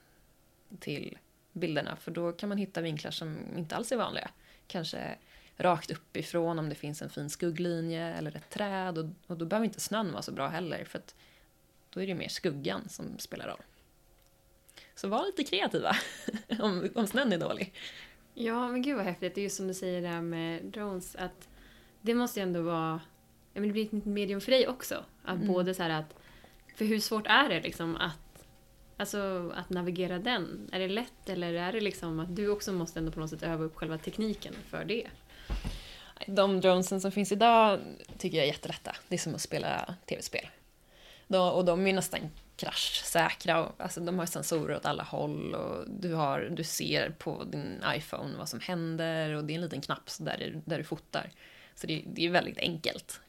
[0.79, 1.17] till
[1.51, 4.29] bilderna för då kan man hitta vinklar som inte alls är vanliga.
[4.67, 5.17] Kanske
[5.57, 9.65] rakt uppifrån om det finns en fin skugglinje eller ett träd och, och då behöver
[9.65, 11.15] inte snön vara så bra heller för att
[11.89, 13.61] då är det mer skuggan som spelar roll.
[14.95, 15.95] Så var lite kreativa
[16.59, 17.73] om, om snön är dålig.
[18.33, 19.35] Ja, men gud vad häftigt.
[19.35, 21.47] Det är ju som du säger där med drones att
[22.01, 23.01] det måste ju ändå vara,
[23.53, 25.05] ja men det blir ett medium för dig också.
[25.23, 25.47] Att mm.
[25.47, 26.15] både så att,
[26.75, 28.47] för hur svårt är det liksom att,
[28.97, 30.69] alltså att navigera den?
[30.71, 33.43] Är det lätt eller är det liksom att du också måste ändå på något sätt
[33.43, 35.07] öva upp själva tekniken för det?
[36.27, 37.79] De dronesen som finns idag
[38.17, 38.95] tycker jag är jättelätta.
[39.07, 40.47] Det är som att spela tv-spel.
[41.27, 42.19] Och de är nästan
[42.55, 43.65] kraschsäkra.
[43.65, 47.83] Och, alltså, de har sensorer åt alla håll och du, har, du ser på din
[47.95, 51.31] iPhone vad som händer och det är en liten knapp där, där du fotar.
[51.75, 53.21] Så det, det är väldigt enkelt.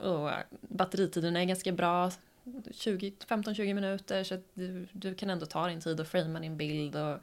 [0.00, 2.10] Och eh, batteritiderna är ganska bra,
[2.44, 6.96] 15-20 minuter så att du, du kan ändå ta din tid och framea din bild
[6.96, 7.18] och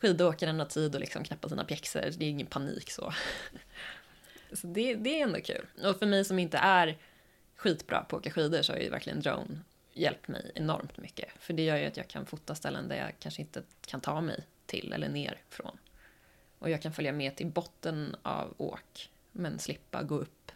[0.00, 3.12] skidåkaren har tid att liksom knäppa sina pjäxor, det är ingen panik så.
[4.52, 5.66] Så det, det är ändå kul.
[5.84, 6.98] Och för mig som inte är
[7.60, 9.58] skitbra på att åka skidor så har ju verkligen drone
[9.92, 11.28] hjälpt mig enormt mycket.
[11.38, 14.20] För det gör ju att jag kan fota ställen där jag kanske inte kan ta
[14.20, 15.78] mig till eller ner från.
[16.58, 20.52] Och jag kan följa med till botten av åk, men slippa gå upp.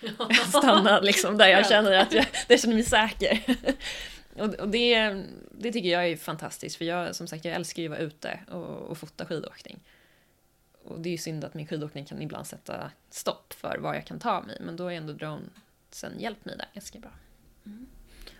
[0.48, 3.42] Stanna liksom där jag känner att jag, där känner mig säker.
[4.60, 7.98] och, det, det tycker jag är fantastiskt, för jag, som sagt, jag älskar ju att
[7.98, 9.80] vara ute och, och fota skidåkning.
[10.84, 14.06] Och det är ju synd att min skidåkning kan ibland sätta stopp för var jag
[14.06, 15.12] kan ta mig, men då är ändå
[15.90, 17.10] dronesen hjälpt mig där ganska bra.
[17.66, 17.86] Mm.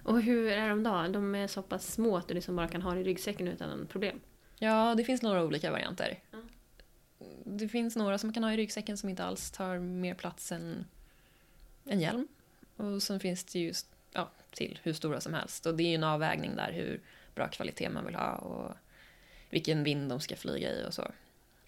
[0.02, 1.08] Och hur är de då?
[1.08, 3.86] De är så pass små att du liksom bara kan ha det i ryggsäcken utan
[3.86, 4.20] problem?
[4.58, 6.18] Ja, det finns några olika varianter.
[6.32, 6.48] Mm.
[7.44, 10.52] Det finns några som man kan ha i ryggsäcken som inte alls tar mer plats
[10.52, 10.86] än
[11.84, 12.28] en hjälm.
[12.76, 13.72] Och sen finns det ju
[14.12, 15.66] ja, till hur stora som helst.
[15.66, 17.00] Och det är ju en avvägning där hur
[17.34, 18.76] bra kvalitet man vill ha och
[19.50, 21.10] vilken vind de ska flyga i och så.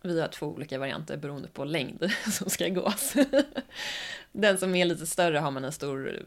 [0.02, 3.14] Vi har två olika varianter beroende på längd som ska gås.
[4.32, 6.22] Den som är lite större har man en stor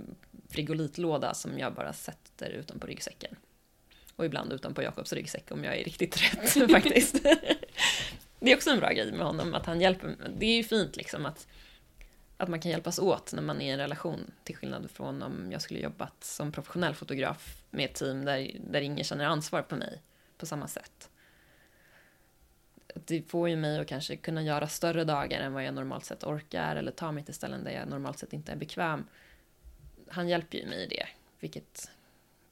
[0.49, 3.35] frigolitlåda som jag bara sätter utanpå ryggsäcken.
[4.15, 7.23] Och ibland utanpå Jakobs ryggsäck om jag är riktigt trött faktiskt.
[8.39, 10.15] det är också en bra grej med honom, att han hjälper.
[10.37, 11.47] Det är ju fint liksom att,
[12.37, 15.51] att man kan hjälpas åt när man är i en relation, till skillnad från om
[15.51, 19.75] jag skulle jobbat som professionell fotograf med ett team där, där ingen känner ansvar på
[19.75, 20.01] mig
[20.37, 21.09] på samma sätt.
[22.93, 26.23] Det får ju mig att kanske kunna göra större dagar än vad jag normalt sett
[26.23, 29.05] orkar eller ta mig till ställen där jag normalt sett inte är bekväm
[30.13, 31.07] han hjälper ju mig i det,
[31.39, 31.91] vilket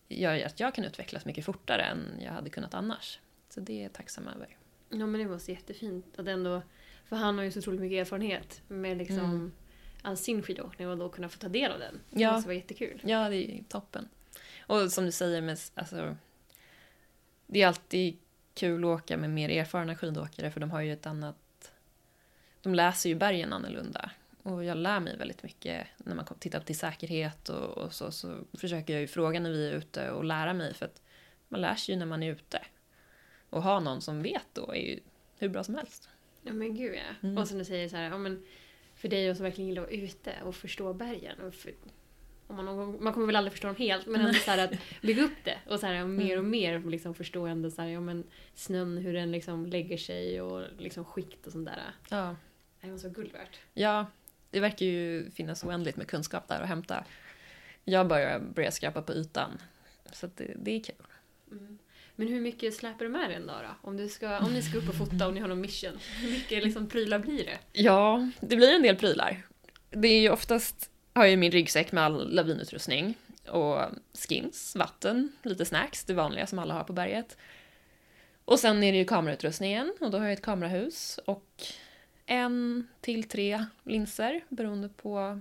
[0.08, 3.20] gör att jag kan utvecklas mycket fortare än jag hade kunnat annars.
[3.50, 4.58] Så det är jag tacksam över.
[4.90, 6.62] Ja men det var så jättefint att ändå,
[7.06, 9.52] för han har ju så otroligt mycket erfarenhet med liksom mm.
[10.02, 12.00] all sin skidåkning och då kunna få ta del av den.
[12.10, 12.32] Det ja.
[12.32, 13.02] måste vara jättekul.
[13.04, 14.10] Ja, det är toppen.
[14.60, 16.18] Och som du säger, med, alltså,
[17.48, 18.18] det är alltid
[18.54, 21.72] kul att åka med mer erfarna skidåkare för de har ju ett annat...
[22.62, 24.12] De läser ju bergen annorlunda.
[24.44, 28.38] Och jag lär mig väldigt mycket när man tittar till säkerhet och, och, så, så
[28.54, 31.02] försöker jag ju fråga när vi är ute och lära mig för att
[31.48, 32.62] man lär sig ju när man är ute.
[33.50, 35.00] Och ha någon som vet då är ju
[35.38, 36.10] hur bra som helst.
[36.42, 37.28] Ja men gud ja.
[37.28, 37.38] Mm.
[37.38, 38.46] Och som du säger så här, ja, men
[38.96, 41.40] för dig som verkligen gillar att vara ute och förstå bergen.
[41.40, 41.72] Och för,
[42.60, 45.24] om man, gång, man kommer väl aldrig förstå dem helt men ändå så att bygga
[45.24, 46.52] upp det och så här, mer och mm.
[46.52, 48.24] mer liksom förstå ändå så här, ja, men
[48.56, 51.82] snön hur den liksom lägger sig och liksom skikt och sånt där.
[52.10, 52.36] Ja.
[52.82, 53.60] Det måste vara guld värt.
[53.74, 54.06] Ja,
[54.50, 57.04] det verkar ju finnas oändligt med kunskap där att hämta.
[57.84, 59.58] Jag börjar börja skrapa på ytan.
[60.14, 60.96] Så det, det är kul.
[61.52, 61.78] Mm.
[62.16, 63.90] Men hur mycket släpar du med dig en dag då?
[63.90, 66.00] Om, du ska, om ni ska upp och fota och ni har någon mission.
[66.22, 67.60] Hur mycket liksom prylar blir det?
[67.72, 69.44] Ja, det blir en del prylar.
[69.90, 73.16] Det är ju oftast, har jag ju min ryggsäck med all lavinutrustning
[73.48, 73.80] och
[74.28, 77.38] skins, vatten, lite snacks, det vanliga som alla har på berget.
[78.46, 81.64] Och sen är det ju kamerautrustningen och då har jag ett kamerahus och
[82.26, 85.40] en till tre linser beroende på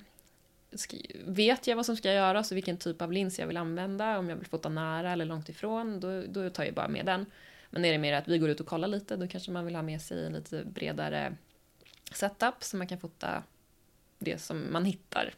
[1.24, 4.28] vet jag vad som ska göras och vilken typ av lins jag vill använda, om
[4.28, 7.26] jag vill fota nära eller långt ifrån, då, då tar jag bara med den.
[7.70, 9.74] Men är det mer att vi går ut och kollar lite, då kanske man vill
[9.74, 11.36] ha med sig en lite bredare
[12.12, 13.42] setup så man kan fota
[14.18, 15.34] det som man hittar.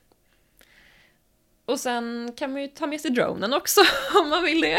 [1.64, 3.80] Och sen kan man ju ta med sig dronen också
[4.22, 4.78] om man vill det.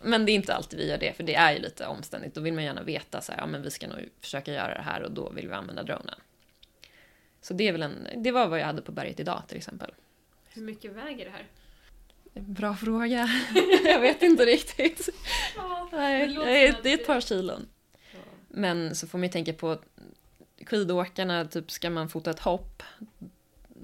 [0.00, 2.34] Men det är inte alltid vi gör det, för det är ju lite omständigt.
[2.34, 4.82] Då vill man gärna veta så här, ja men vi ska nog försöka göra det
[4.82, 6.20] här och då vill vi använda dronen.
[7.40, 9.90] Så det, är väl en, det var vad jag hade på berget idag till exempel.
[10.48, 11.46] Hur mycket väger det här?
[12.34, 13.28] Bra fråga.
[13.84, 15.08] jag vet inte riktigt.
[15.56, 17.68] Ja, Nej, det, det är ett par kilon.
[18.12, 18.18] Ja.
[18.48, 19.78] Men så får man ju tänka på
[20.66, 22.82] skidåkarna, typ ska man fota ett hopp,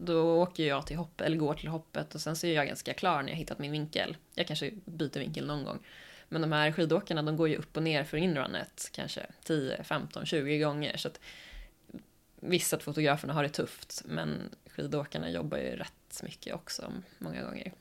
[0.00, 2.94] då åker jag till hoppet, eller går till hoppet och sen så är jag ganska
[2.94, 4.16] klar när jag hittat min vinkel.
[4.34, 5.78] Jag kanske byter vinkel någon gång.
[6.28, 10.26] Men de här skidåkarna de går ju upp och ner för inrunnet kanske 10, 15,
[10.26, 10.96] 20 gånger.
[10.96, 11.20] Så att
[12.40, 17.72] visst att fotograferna har det tufft men skidåkarna jobbar ju rätt mycket också många gånger.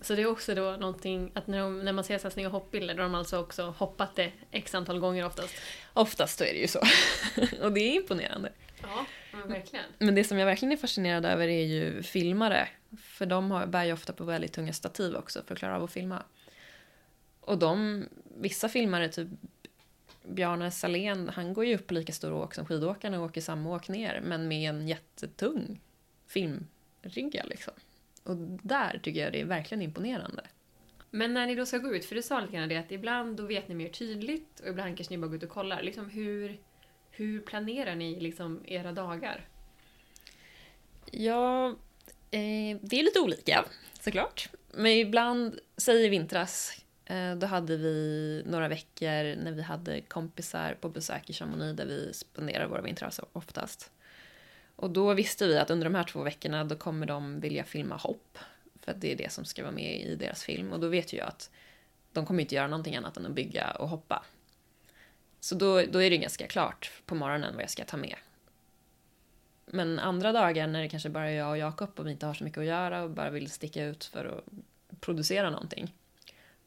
[0.00, 2.48] Så det är också då någonting att när, de, när man ser så här snygga
[2.48, 5.54] hoppbilder då har de alltså också hoppat det x antal gånger oftast?
[5.92, 6.80] Oftast så är det ju så.
[7.62, 8.52] och det är imponerande.
[8.82, 9.84] Ja, men verkligen.
[9.98, 12.68] Men det som jag verkligen är fascinerad över är ju filmare.
[12.98, 15.84] För de har, bär ju ofta på väldigt tunga stativ också för att klara av
[15.84, 16.22] att filma.
[17.40, 18.04] Och de,
[18.36, 19.28] vissa filmare, typ
[20.22, 23.74] Bjarne Salén, han går ju upp på lika stor åk som skidåkarna och åker samma
[23.74, 25.80] åk ner, men med en jättetung
[26.26, 27.74] filmrygga liksom.
[28.22, 30.42] Och där tycker jag det är verkligen imponerande.
[31.10, 33.36] Men när ni då ska gå ut, för du sa lite grann det att ibland
[33.36, 35.82] då vet ni mer tydligt och ibland kanske ni bara går ut och kollar.
[35.82, 36.58] Liksom hur,
[37.20, 39.48] hur planerar ni liksom era dagar?
[41.10, 41.68] Ja,
[42.30, 43.64] eh, det är lite olika
[44.00, 44.48] såklart.
[44.74, 46.80] Men ibland, säg i vintras,
[47.10, 51.86] Eh, då hade vi några veckor när vi hade kompisar på besök i Chamonix där
[51.86, 53.90] vi spenderar våra vintrar oftast.
[54.76, 57.96] Och då visste vi att under de här två veckorna då kommer de vilja filma
[57.96, 58.38] hopp.
[58.80, 60.72] För att det är det som ska vara med i deras film.
[60.72, 61.50] Och då vet ju jag att
[62.12, 64.24] de kommer inte göra någonting annat än att bygga och hoppa.
[65.40, 68.16] Så då, då är det ganska klart på morgonen vad jag ska ta med.
[69.66, 72.34] Men andra dagar när det kanske bara är jag och Jakob och vi inte har
[72.34, 75.94] så mycket att göra och bara vill sticka ut för att producera någonting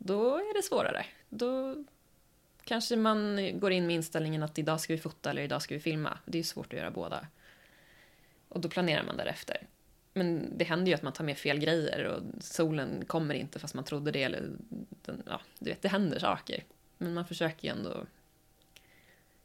[0.05, 1.05] då är det svårare.
[1.29, 1.83] Då
[2.63, 5.79] kanske man går in med inställningen att idag ska vi fota eller idag ska vi
[5.79, 6.17] filma.
[6.25, 7.27] Det är svårt att göra båda.
[8.49, 9.67] Och då planerar man därefter.
[10.13, 13.73] Men det händer ju att man tar med fel grejer och solen kommer inte fast
[13.73, 14.23] man trodde det.
[14.23, 14.51] Eller,
[15.25, 16.63] ja, du vet, det händer saker.
[16.97, 18.05] Men man försöker ju ändå...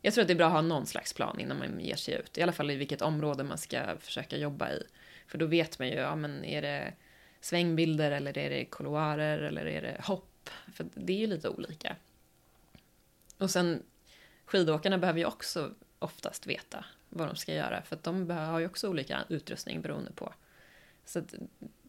[0.03, 2.15] Jag tror att det är bra att ha någon slags plan innan man ger sig
[2.15, 2.39] ut.
[2.39, 4.83] I alla fall i vilket område man ska försöka jobba i.
[5.27, 6.93] För då vet man ju, ja men är det
[7.41, 11.97] svängbilder eller är det kolorer eller är det hopp för det är ju lite olika.
[13.39, 13.83] Och sen
[14.47, 18.67] skidåkarna behöver ju också oftast veta vad de ska göra för att de har ju
[18.67, 20.35] också olika utrustning beroende på.
[21.05, 21.35] Så att,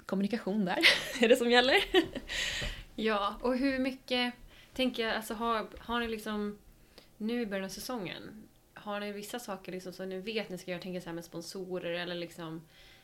[0.06, 0.80] kommunikation där
[1.22, 1.76] är det som gäller.
[2.96, 4.34] ja, och hur mycket,
[4.74, 6.58] tänker jag, alltså har, har ni liksom
[7.20, 10.72] nu i början av säsongen, har ni vissa saker liksom som ni vet ni ska
[10.72, 12.62] göra, tänker så här med sponsorer eller liksom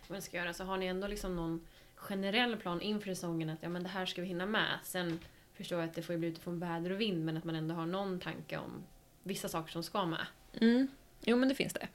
[0.08, 3.64] vad ni ska göra, så har ni ändå liksom någon generell plan inför säsongen att
[3.64, 4.80] ja men det här ska vi hinna med.
[4.84, 5.20] Sen
[5.54, 7.86] förstår jag att det får bli utifrån väder och vind men att man ändå har
[7.86, 8.84] någon tanke om
[9.24, 10.26] vissa saker som ska med.
[10.62, 10.88] Mm.
[11.22, 11.88] Jo men det finns det.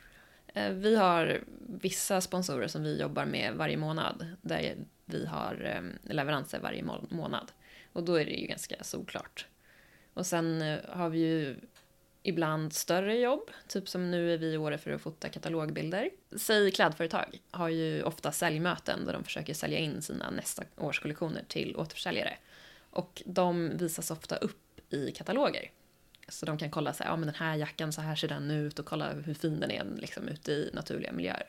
[0.54, 6.12] Eh, vi har vissa sponsorer som vi jobbar med varje månad där vi har eh,
[6.14, 7.52] leveranser varje månad.
[7.92, 9.46] Och då är det ju ganska solklart.
[10.14, 11.56] Och sen eh, har vi ju
[12.22, 16.10] ibland större jobb, typ som nu är vi i Åre för att fota katalogbilder.
[16.36, 21.44] Säg klädföretag har ju ofta säljmöten där de försöker sälja in sina nästa års kollektioner
[21.48, 22.38] till återförsäljare.
[22.90, 25.70] Och de visas ofta upp i kataloger.
[26.28, 28.50] Så de kan kolla så här, ja men den här jackan, så här ser den
[28.50, 31.48] ut och kolla hur fin den är liksom, ute i naturliga miljöer.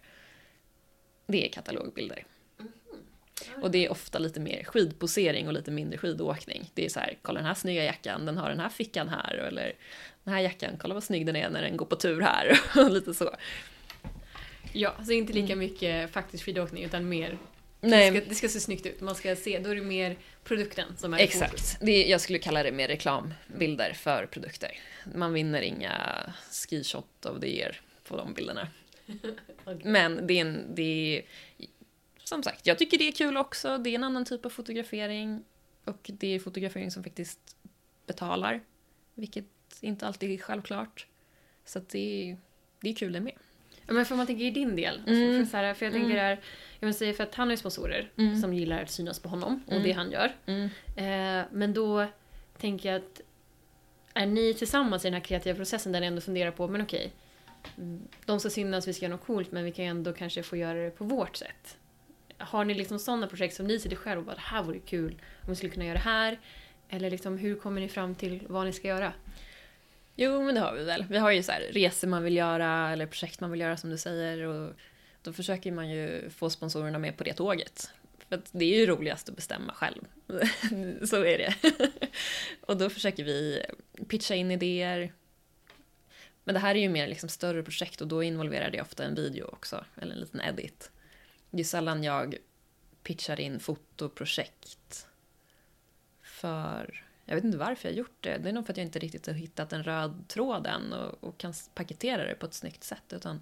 [1.28, 2.26] Det är katalogbilder.
[2.60, 2.72] Mm.
[3.64, 6.72] Och det är ofta lite mer skidposering och lite mindre skidåkning.
[6.74, 9.34] Det är så här, kolla den här snygga jackan, den har den här fickan här.
[9.34, 9.74] Eller
[10.24, 12.60] den här jackan, kolla vad snygg den är när den går på tur här.
[12.76, 13.36] och lite så.
[14.74, 17.38] Ja, så inte lika mycket faktisk skidåkning utan mer
[17.82, 18.12] Nej.
[18.12, 20.98] Det, ska, det ska se snyggt ut, man ska se, då är det mer produkten
[20.98, 21.78] som är Exakt.
[21.82, 24.80] Det, jag skulle kalla det mer reklambilder för produkter.
[25.16, 25.98] Man vinner inga
[26.52, 28.68] skishot of the year på de bilderna.
[29.66, 29.92] okay.
[29.92, 31.26] Men det är, en, det är...
[32.24, 33.78] Som sagt, jag tycker det är kul också.
[33.78, 35.44] Det är en annan typ av fotografering.
[35.86, 37.56] Och det är fotografering som faktiskt
[38.06, 38.62] betalar.
[39.14, 39.46] Vilket
[39.88, 41.08] inte alltid självklart.
[41.65, 42.38] Så att det, är,
[42.82, 43.34] det är kul det med.
[43.88, 45.02] Ja, men för man tänker i din del.
[45.08, 45.46] Mm.
[45.46, 46.17] För, så här, för jag tänker Mm.
[46.17, 46.39] där,
[46.80, 48.41] jag vill säga för att han har ju sponsorer Mm.
[48.41, 49.84] som gillar att synas på honom och Mm.
[49.84, 50.36] det han gör.
[50.46, 50.70] Mm.
[50.96, 52.06] Eh, men då
[52.58, 53.22] tänker jag att
[54.13, 57.12] är ni tillsammans i den här kreativa processen där ni ändå funderar på, men okej,
[58.26, 60.58] de ska synas, vi ska göra något coolt, men vi kan ju ändå kanske få
[60.58, 61.78] göra det på vårt sätt.
[62.38, 65.15] Har ni liksom sådana projekt som ni sitter själv och bara, det här vore kul
[65.41, 66.39] om vi skulle kunna göra det här?
[66.89, 69.13] Eller liksom, hur kommer ni fram till vad ni ska göra?
[70.15, 71.06] Jo, men det har vi väl.
[71.10, 73.89] Vi har ju så här resor man vill göra eller projekt man vill göra som
[73.89, 74.41] du säger.
[74.41, 74.74] Och
[75.21, 77.91] då försöker man ju få sponsorerna med på det tåget.
[78.30, 80.02] För att det är ju roligast att bestämma själv.
[81.06, 81.56] så är det.
[82.62, 83.65] och då försöker vi
[84.08, 85.13] pitcha in idéer.
[86.43, 89.15] Men det här är ju mer liksom större projekt och då involverar det ofta en
[89.15, 90.91] video också, eller en liten edit.
[91.50, 92.36] Det är sällan jag
[93.04, 95.08] pitchar in fotoprojekt
[96.21, 98.38] för jag vet inte varför jag gjort det.
[98.38, 101.24] Det är nog för att jag inte riktigt har hittat en röd tråd än och,
[101.24, 103.14] och kan paketera det på ett snyggt sätt.
[103.14, 103.42] Utan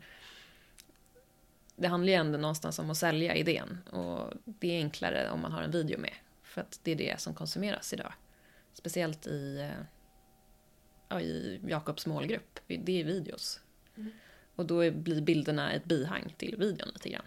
[1.75, 3.77] det handlar ju ändå någonstans om att sälja idén.
[3.91, 6.13] Och det är enklare om man har en video med.
[6.43, 8.13] För att det är det som konsumeras idag.
[8.73, 9.85] Speciellt i, eh,
[11.09, 12.59] ja, i Jakobs målgrupp.
[12.67, 13.61] Det är videos.
[13.95, 14.11] Mm.
[14.55, 17.25] Och då blir bilderna ett bihang till videon lite grann.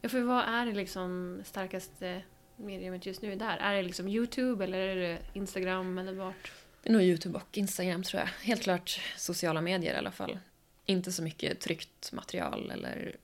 [0.00, 2.22] Ja, för vad är det liksom starkaste
[2.56, 3.56] mediumet just nu där?
[3.56, 6.52] Är det liksom YouTube eller är det Instagram eller vart?
[6.82, 8.28] Det är nog Youtube och Instagram tror jag.
[8.28, 10.38] Helt klart sociala medier i alla fall.
[10.86, 13.16] Inte så mycket tryckt material eller...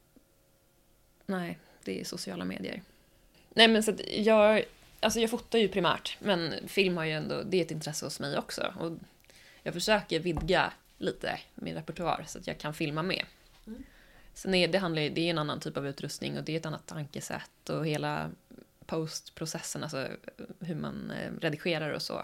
[1.27, 2.83] Nej, det är sociala medier.
[3.55, 4.65] Nej men så att jag...
[5.01, 7.43] Alltså jag fotar ju primärt, men film har ju ändå...
[7.43, 8.75] Det är ett intresse hos mig också.
[8.79, 8.93] Och
[9.63, 13.25] jag försöker vidga lite min repertoar så att jag kan filma med.
[13.67, 13.85] Mm.
[14.35, 16.67] Sen är det, handlar, det är en annan typ av utrustning och det är ett
[16.67, 18.31] annat tankesätt och hela
[18.89, 20.09] postprocessen, alltså
[20.61, 22.23] hur man eh, redigerar och så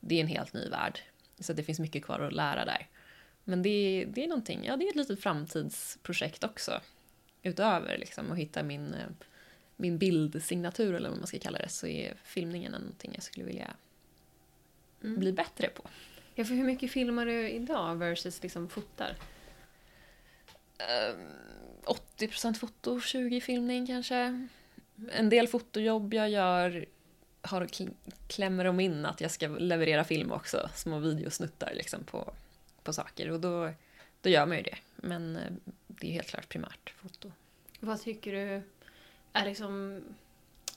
[0.00, 1.00] det är en helt ny värld.
[1.38, 2.88] Så det finns mycket kvar att lära där.
[3.44, 6.80] Men det är, det är någonting, ja det är ett litet framtidsprojekt också.
[7.42, 9.06] Utöver liksom att hitta min, eh,
[9.76, 13.74] min bildsignatur eller vad man ska kalla det så är filmningen någonting jag skulle vilja
[15.04, 15.20] Mm.
[15.20, 15.88] bli bättre på.
[16.34, 19.16] Ja, för hur mycket filmar du idag versus liksom fotar?
[20.78, 21.14] Eh,
[21.84, 24.46] 80% foto, 20 filmning kanske.
[25.12, 26.86] En del fotojobb jag gör
[27.42, 27.94] har kl-
[28.28, 32.34] klämmer de in att jag ska leverera film också, små videosnuttar liksom på,
[32.82, 33.72] på saker och då,
[34.20, 34.76] då gör man ju det.
[34.96, 35.52] Men eh,
[35.86, 37.32] det är helt klart primärt foto.
[37.80, 38.62] Vad tycker du
[39.32, 40.02] är liksom...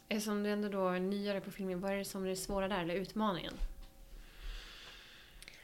[0.10, 2.68] Eftersom du ändå då är nyare på filmen, vad är det som är det svåra
[2.68, 3.54] där, eller utmaningen?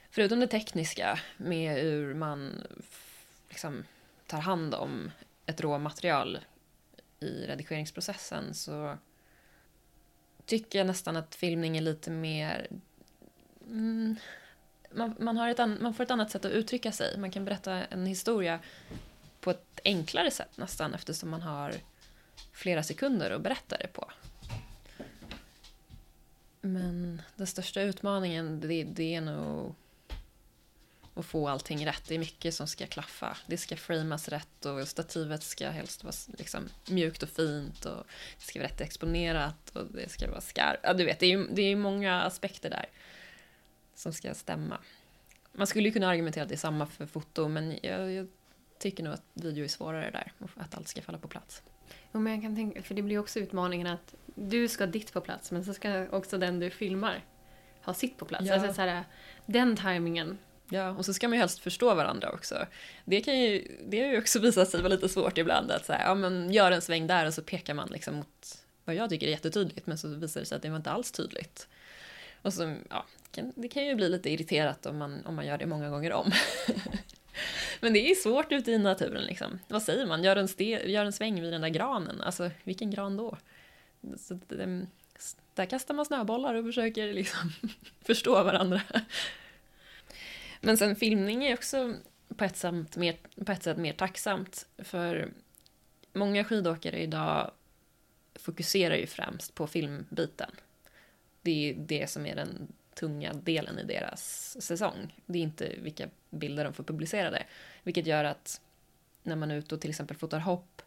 [0.10, 2.68] Förutom det tekniska med hur man
[3.50, 3.84] liksom
[4.28, 5.12] tar hand om
[5.46, 6.40] ett råmaterial
[7.24, 8.98] i redigeringsprocessen så
[10.46, 12.68] tycker jag nästan att filmning är lite mer...
[13.68, 14.16] Mm,
[14.92, 17.18] man, man, har ett an, man får ett annat sätt att uttrycka sig.
[17.18, 18.60] Man kan berätta en historia
[19.42, 21.74] på ett enklare sätt nästan eftersom man har
[22.52, 24.12] flera sekunder att berätta det på.
[26.62, 29.76] Men den största utmaningen det, det är nog
[31.16, 32.04] att få allting rätt.
[32.08, 33.38] Det är mycket som ska klaffa.
[33.48, 38.06] Det ska framas rätt och stativet ska helst vara liksom mjukt och fint och
[38.38, 40.80] det ska vara rätt exponerat och det ska vara skarpt.
[40.84, 42.86] Ja, du vet, det är ju det är ju många aspekter där
[43.96, 44.78] som ska stämma.
[45.52, 48.28] Man skulle ju kunna argumentera att det är samma för foto men jag, jag
[48.80, 51.64] tycker nog att video är svårare där, och att allt ska falla på plats.
[52.14, 55.14] Jo, men jag kan tänka, för det blir också utmaningen att du ska ha ditt
[55.14, 57.26] på plats, men så ska också den du filmar
[57.82, 58.46] ha sitt på plats.
[58.46, 58.54] Ja.
[58.54, 59.04] Alltså så här,
[59.46, 60.38] den tajmingen.
[60.74, 62.66] Ja, och så ska man ju helst förstå varandra också.
[63.06, 66.02] Det, kan ju, det har ju också visat sig vara lite svårt ibland att säga,
[66.06, 69.28] ja men gör en sväng där och så pekar man liksom mot vad jag tycker
[69.28, 71.68] är jättetydligt men så visar det sig att det var inte alls tydligt.
[72.42, 73.06] Och så, ja,
[73.56, 76.32] det kan, ju bli lite irriterat om man, om man gör det många gånger om.
[77.80, 79.60] men det är svårt ute i naturen liksom.
[79.68, 80.24] Vad säger man?
[80.24, 82.22] Gör en, ste, gör en sväng vid den där granen.
[82.22, 83.38] Alltså, vilken gran då?
[84.18, 84.88] Så, ehm,
[85.54, 87.52] där kastar man snöbollar och försöker liksom
[88.06, 88.82] förstå varandra.
[90.66, 91.96] Men sen filmning är också
[92.38, 94.68] på ett, samt mer, på ett sätt mer tacksamt.
[94.78, 95.34] För
[96.14, 97.52] många skidåkare idag
[98.36, 100.52] fokuserar ju främst på filmbiten.
[101.42, 105.20] Det är det som är den tunga delen i deras säsong.
[105.26, 107.44] Det är inte vilka bilder de får publicerade.
[107.84, 108.62] Vilket gör att
[109.24, 110.82] när man är ute och till exempel fotar hopp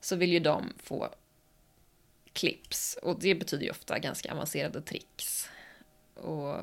[0.00, 1.14] så vill ju de få
[2.32, 2.98] clips.
[3.02, 5.48] Och det betyder ju ofta ganska avancerade tricks.
[6.14, 6.56] Och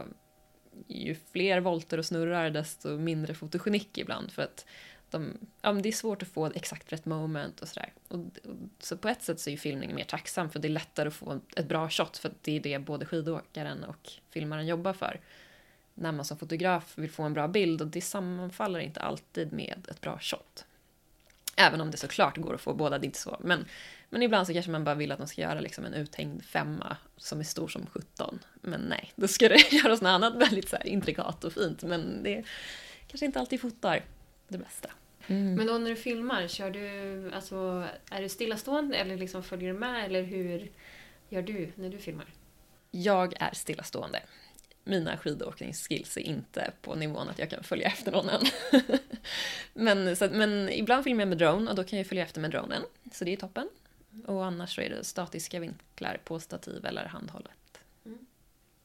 [0.87, 4.65] ju fler volter och snurrar desto mindre fotogenik ibland för att
[5.09, 7.93] de, ja, men det är svårt att få exakt rätt moment och sådär.
[8.07, 10.69] Och, och, så på ett sätt så är ju filmningen mer tacksam för det är
[10.69, 14.93] lättare att få ett bra shot för det är det både skidåkaren och filmaren jobbar
[14.93, 15.19] för.
[15.93, 19.87] När man som fotograf vill få en bra bild och det sammanfaller inte alltid med
[19.89, 20.65] ett bra shot.
[21.55, 23.37] Även om det såklart går att få båda, det är inte så.
[23.39, 23.65] Men,
[24.15, 26.97] men ibland så kanske man bara vill att de ska göra liksom en uthängd femma
[27.17, 28.39] som är stor som 17.
[28.61, 31.83] Men nej, då ska det göras något annat väldigt så här intrikat och fint.
[31.83, 32.43] Men det
[33.07, 34.05] kanske inte alltid fotar
[34.47, 34.89] det bästa.
[35.27, 35.55] Mm.
[35.55, 39.79] Men då när du filmar, kör du, alltså, är du stillastående eller liksom följer du
[39.79, 40.05] med?
[40.05, 40.71] Eller hur
[41.29, 42.27] gör du när du filmar?
[42.91, 44.19] Jag är stillastående.
[44.83, 48.41] Mina skidåkningsskills är inte på nivån att jag kan följa efter någon än.
[49.73, 52.51] men, så, men ibland filmar jag med drone och då kan jag följa efter med
[52.51, 52.81] dronen.
[53.11, 53.69] Så det är toppen.
[54.25, 57.79] Och annars så är det statiska vinklar på stativ eller handhållet.
[58.05, 58.25] Mm.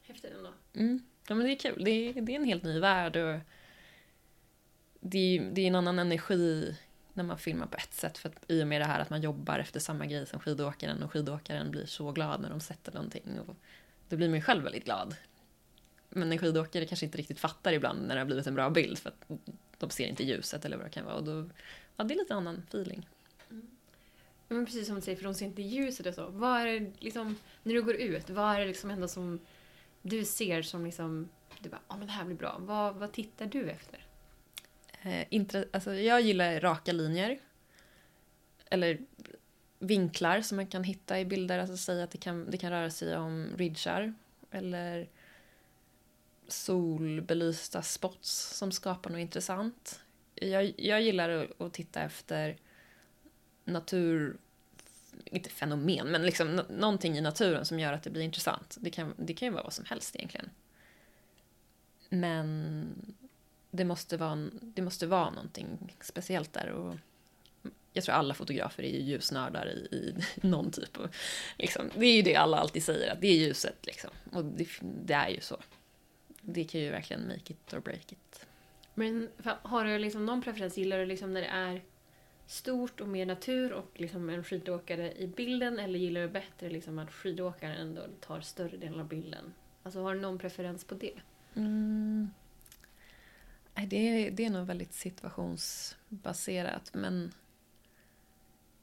[0.03, 0.53] Häftigt ändå.
[0.75, 1.03] Mm.
[1.29, 1.85] Ja men det är kul.
[1.85, 3.41] Det är, det är en helt ny värld och
[5.01, 6.77] det är, det är en annan energi
[7.13, 8.19] när man filmar på ett sätt.
[8.19, 11.03] För att i och med det här att man jobbar efter samma grej som skidåkaren
[11.03, 13.41] och skidåkaren blir så glad när de sätter någonting.
[13.47, 13.57] Och
[14.09, 15.17] då blir man ju själv väldigt glad.
[16.09, 18.99] Men en skidåkare kanske inte riktigt fattar ibland när det har blivit en bra bild
[18.99, 19.39] för att
[19.79, 21.15] de ser inte ljuset eller vad det kan vara.
[21.15, 21.51] Och då,
[21.97, 23.09] ja, det är lite annan feeling.
[24.53, 26.27] Men precis som du säger, för de ser inte ljuset och så.
[26.31, 29.41] Vad är det liksom, när du går ut, vad är det liksom ändå som
[30.03, 31.29] du ser som liksom,
[31.61, 32.57] du bara, ja men det här blir bra.
[32.61, 34.07] Vad, vad tittar du efter?
[35.03, 37.39] Eh, intre, alltså jag gillar raka linjer.
[38.71, 38.99] Eller
[39.79, 41.59] vinklar som man kan hitta i bilder.
[41.59, 44.15] Alltså säga att det kan, det kan röra sig om ridgar.
[44.51, 45.09] Eller
[46.49, 50.01] solbelysta spots som skapar något intressant.
[50.35, 52.57] Jag, jag gillar att, att titta efter
[53.71, 54.37] natur
[55.25, 58.77] inte fenomen, men liksom någonting i naturen som gör att det blir intressant.
[58.81, 60.51] Det kan, det kan ju vara vad som helst egentligen.
[62.09, 62.87] Men
[63.71, 66.71] det måste vara, det måste vara någonting speciellt där.
[66.71, 66.95] Och
[67.93, 70.15] jag tror alla fotografer är ljusnördar i, i
[70.47, 71.15] någon typ av...
[71.59, 73.87] Liksom, det är ju det alla alltid säger, att det är ljuset.
[73.87, 74.11] Liksom.
[74.33, 75.57] Och det, det, är ju så.
[76.41, 78.47] Det kan ju verkligen make it or break it.
[78.95, 80.79] Men har du liksom någon preferens?
[80.79, 81.83] Gillar du liksom när det är
[82.51, 85.79] stort och mer natur och liksom en skidåkare i bilden?
[85.79, 89.55] Eller gillar du bättre liksom att skidåkaren ändå tar större delen av bilden?
[89.83, 91.21] Alltså har du någon preferens på det?
[91.55, 92.31] Mm.
[93.89, 97.33] Det är, det är nog väldigt situationsbaserat men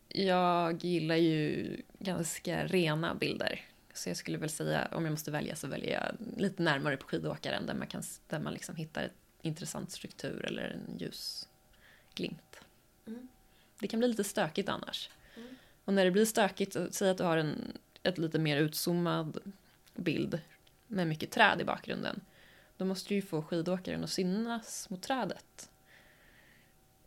[0.07, 3.61] jag gillar ju ganska rena bilder.
[3.93, 7.07] Så jag skulle väl säga, om jag måste välja så väljer jag lite närmare på
[7.07, 9.09] skidåkaren där man, kan, där man liksom hittar en
[9.41, 12.61] intressant struktur eller en ljusglimt.
[13.07, 13.27] Mm.
[13.79, 15.09] Det kan bli lite stökigt annars.
[15.35, 15.47] Mm.
[15.85, 19.37] Och när det blir stökigt, säg att du har en ett lite mer utzoomad
[19.95, 20.39] bild
[20.87, 22.21] med mycket träd i bakgrunden
[22.77, 25.69] då måste du ju få skidåkaren att synas mot trädet.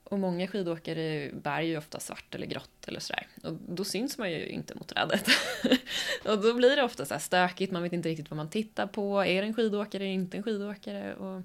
[0.04, 3.26] Och många skidåkare bär ju ofta svart eller grått eller sådär.
[3.42, 5.26] Och då syns man ju inte mot trädet.
[6.24, 9.24] och då blir det ofta så stökigt, man vet inte riktigt vad man tittar på.
[9.24, 11.14] Är det en skidåkare, är det inte en skidåkare?
[11.14, 11.42] Och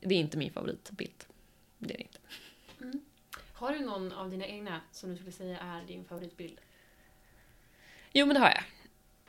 [0.00, 1.24] det är inte min favoritbild.
[1.78, 2.18] Det är det inte.
[3.54, 6.60] Har du någon av dina egna som du skulle säga är din favoritbild?
[8.12, 8.62] Jo, men det har jag.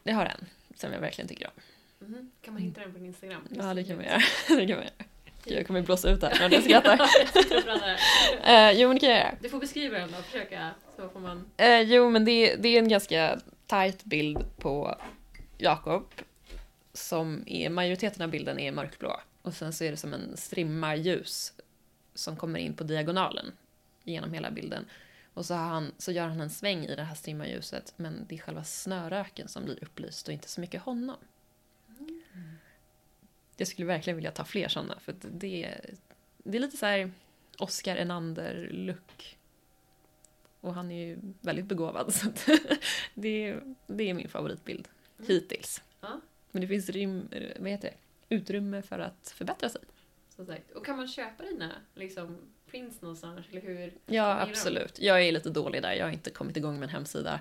[0.04, 0.46] Det har en
[0.76, 1.62] som jag verkligen tycker om.
[2.08, 2.32] Mm.
[2.42, 3.48] Kan man hitta den på din Instagram?
[3.50, 4.22] Ja, det kan man göra.
[4.48, 5.06] det kan man göra.
[5.44, 7.00] Jag kommer blåsa ut här när jag skrattar.
[7.00, 9.36] uh, jo, men det kan jag göra.
[9.42, 10.72] Du får beskriva den då, försöka.
[10.96, 11.38] Så får man...
[11.62, 14.96] Uh, jo, men det, det är en ganska tight bild på
[15.58, 16.14] Jakob.
[16.94, 19.20] Som är, majoriteten av bilden är mörkblå.
[19.42, 21.54] Och sen så är det som en strimma ljus
[22.14, 23.52] som kommer in på diagonalen
[24.06, 24.86] genom hela bilden.
[25.34, 28.36] Och så, han, så gör han en sväng i det här strimma ljuset men det
[28.36, 31.18] är själva snöröken som blir upplyst och inte så mycket honom.
[33.58, 35.82] Jag skulle verkligen vilja ta fler sådana för det,
[36.38, 37.12] det är lite så här
[37.58, 39.38] Oscar Enander-look.
[40.62, 42.28] Och han är ju väldigt begåvad så
[43.14, 44.88] det, det är min favoritbild
[45.18, 45.28] mm.
[45.28, 45.84] hittills.
[46.02, 46.22] Ja.
[46.52, 47.30] Men det finns rim,
[47.60, 47.96] vad heter det?
[48.36, 49.82] utrymme för att förbättra sig.
[50.30, 50.72] Så sagt.
[50.72, 52.38] Och kan man köpa dina liksom,
[52.72, 53.46] prints någonstans?
[53.52, 53.94] Eller hur?
[54.06, 55.00] Ja, absolut.
[55.00, 55.94] Jag är lite dålig där.
[55.94, 57.40] Jag har inte kommit igång med en hemsida.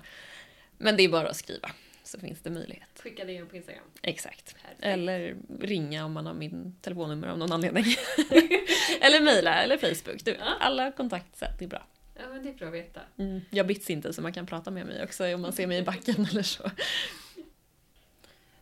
[0.77, 1.71] Men det är bara att skriva
[2.03, 2.89] så finns det möjlighet.
[3.03, 3.83] Skicka det på Instagram.
[4.01, 4.55] Exakt.
[4.61, 4.79] Perfekt.
[4.79, 7.85] Eller ringa om man har min telefonnummer av någon anledning.
[9.01, 10.25] eller mejla eller Facebook.
[10.25, 10.57] Du, ja.
[10.59, 11.87] Alla kontaktsätt är bra.
[12.15, 13.01] Ja, men det är bra att veta.
[13.17, 13.41] Mm.
[13.49, 15.83] Jag bits inte så man kan prata med mig också om man ser mig i
[15.83, 16.71] backen eller så.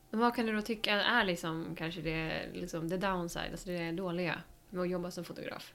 [0.10, 3.92] Men vad kan du då tycka är liksom kanske det, liksom the downside, alltså det
[3.92, 5.74] dåliga med att jobba som fotograf?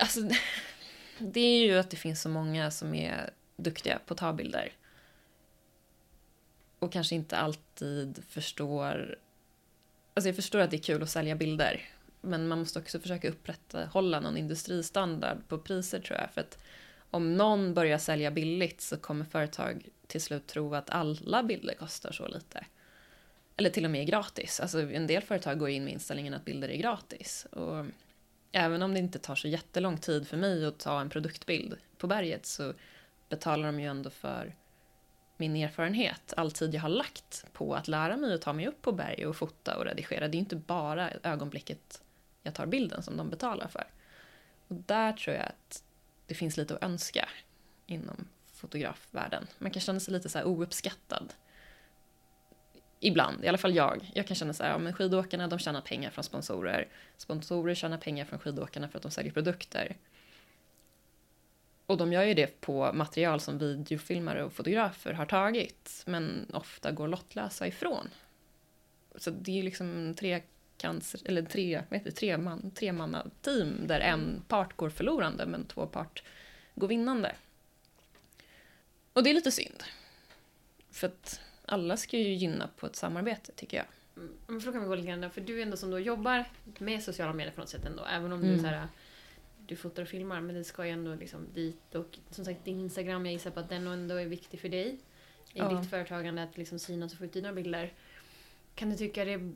[0.00, 0.20] Alltså,
[1.18, 4.72] det är ju att det finns så många som är duktiga på att ta bilder.
[6.78, 9.18] Och kanske inte alltid förstår...
[10.14, 11.80] Alltså jag förstår att det är kul att sälja bilder.
[12.20, 16.30] Men man måste också försöka upprätthålla någon industristandard på priser tror jag.
[16.30, 16.58] För att
[17.10, 22.12] om någon börjar sälja billigt så kommer företag till slut tro att alla bilder kostar
[22.12, 22.66] så lite.
[23.56, 24.60] Eller till och med gratis.
[24.60, 27.46] Alltså en del företag går in med inställningen att bilder är gratis.
[27.50, 27.86] Och
[28.54, 32.06] även om det inte tar så jättelång tid för mig att ta en produktbild på
[32.06, 32.72] berget så
[33.28, 34.54] betalar de ju ändå för
[35.36, 38.82] min erfarenhet, all tid jag har lagt på att lära mig att ta mig upp
[38.82, 40.28] på berg och fota och redigera.
[40.28, 42.02] Det är inte bara ögonblicket
[42.42, 43.84] jag tar bilden som de betalar för.
[44.68, 45.82] Och där tror jag att
[46.26, 47.28] det finns lite att önska
[47.86, 49.46] inom fotografvärlden.
[49.58, 51.34] Man kan känna sig lite så här ouppskattad.
[53.06, 54.10] Ibland, i alla fall jag.
[54.14, 56.88] Jag kan känna så här, ja men skidåkarna de tjänar pengar från sponsorer.
[57.16, 59.96] Sponsorer tjänar pengar från skidåkarna för att de säljer produkter.
[61.86, 66.92] Och de gör ju det på material som videofilmare och fotografer har tagit, men ofta
[66.92, 68.10] går lottlösa ifrån.
[69.16, 70.42] Så det är ju liksom tre
[70.76, 74.90] cancer, eller tre, vad heter det, tre, man, tre manna team där en part går
[74.90, 76.22] förlorande men två part
[76.74, 77.36] går vinnande.
[79.12, 79.82] Och det är lite synd.
[80.90, 83.86] För att alla ska ju gynna på ett samarbete tycker jag.
[84.16, 85.98] Mm, men för då kan vi gå lite grann, för du är ändå som då
[85.98, 86.44] jobbar
[86.78, 88.54] med sociala medier på något sätt ändå, även om mm.
[88.54, 88.88] du så här,
[89.66, 91.94] du fotar och filmar, men det ska ju ändå liksom dit.
[91.94, 94.98] Och som sagt, din Instagram, jag gissar på att den ändå är viktig för dig.
[95.52, 95.68] I ja.
[95.68, 97.92] ditt företagande, att liksom synas och få ut dina bilder.
[98.74, 99.52] Kan du tycka det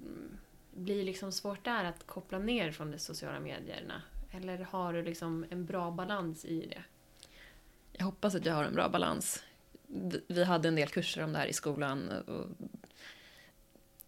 [0.70, 4.02] blir liksom svårt där att koppla ner från de sociala medierna?
[4.30, 6.82] Eller har du liksom en bra balans i det?
[7.92, 9.42] Jag hoppas att jag har en bra balans.
[10.26, 12.08] Vi hade en del kurser om det här i skolan.
[12.08, 12.46] Och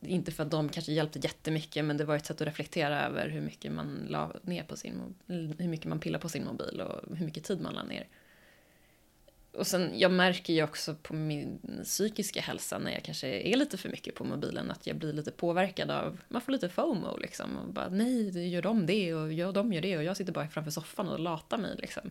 [0.00, 3.28] inte för att de kanske hjälpte jättemycket, men det var ett sätt att reflektera över
[3.28, 7.16] hur mycket man la ner på sin hur mycket man pillar på sin mobil och
[7.16, 8.08] hur mycket tid man la ner.
[9.52, 13.76] Och sen, jag märker ju också på min psykiska hälsa när jag kanske är lite
[13.76, 17.56] för mycket på mobilen att jag blir lite påverkad av, man får lite FOMO liksom.
[17.56, 20.48] Och bara nej, gör de det och gör de gör det och jag sitter bara
[20.48, 22.10] framför soffan och latar mig liksom.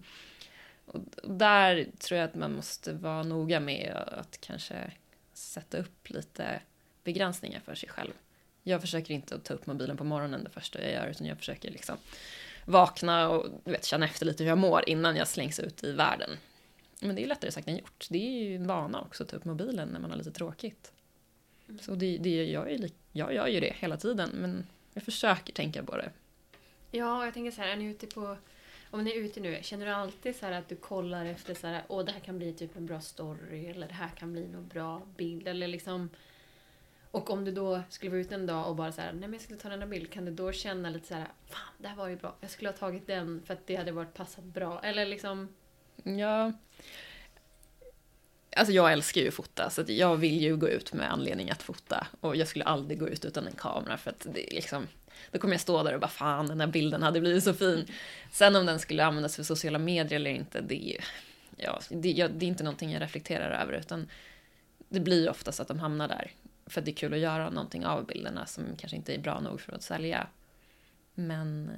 [0.89, 4.91] Och där tror jag att man måste vara noga med att kanske
[5.33, 6.61] sätta upp lite
[7.03, 8.11] begränsningar för sig själv.
[8.63, 11.37] Jag försöker inte att ta upp mobilen på morgonen det första jag gör, utan jag
[11.37, 11.97] försöker liksom
[12.65, 16.29] vakna och vet, känna efter lite hur jag mår innan jag slängs ut i världen.
[17.01, 18.07] Men det är lättare sagt än gjort.
[18.09, 20.91] Det är ju en vana också att ta upp mobilen när man har lite tråkigt.
[21.67, 21.79] Mm.
[21.79, 25.83] Så det, det, jag, är, jag gör ju det hela tiden, men jag försöker tänka
[25.83, 26.11] på det.
[26.91, 28.37] Ja, jag tänker så här, är ni ute på
[28.91, 31.83] om ni är ute nu, känner du alltid så att du kollar efter så här,
[31.87, 34.67] åh det här kan bli typ en bra story eller det här kan bli någon
[34.67, 36.09] bra bild eller liksom
[37.11, 39.33] och om du då skulle vara ute en dag och bara så här, nej men
[39.33, 41.87] jag skulle ta den här bild, kan du då känna lite så här, fan det
[41.87, 44.43] här var ju bra, jag skulle ha tagit den för att det hade varit passat
[44.43, 45.49] bra, eller liksom?
[46.03, 46.53] Ja.
[48.55, 51.63] Alltså jag älskar ju att fota, så jag vill ju gå ut med anledning att
[51.63, 52.07] fota.
[52.21, 54.87] Och jag skulle aldrig gå ut utan en kamera för att det är liksom,
[55.31, 57.85] då kommer jag stå där och bara fan den här bilden hade blivit så fin.
[58.31, 61.03] Sen om den skulle användas för sociala medier eller inte, det är,
[61.57, 64.07] ja, det, det är inte någonting jag reflekterar över utan
[64.89, 66.31] det blir ju oftast att de hamnar där
[66.65, 69.39] för att det är kul att göra någonting av bilderna som kanske inte är bra
[69.39, 70.27] nog för att sälja.
[71.13, 71.71] Men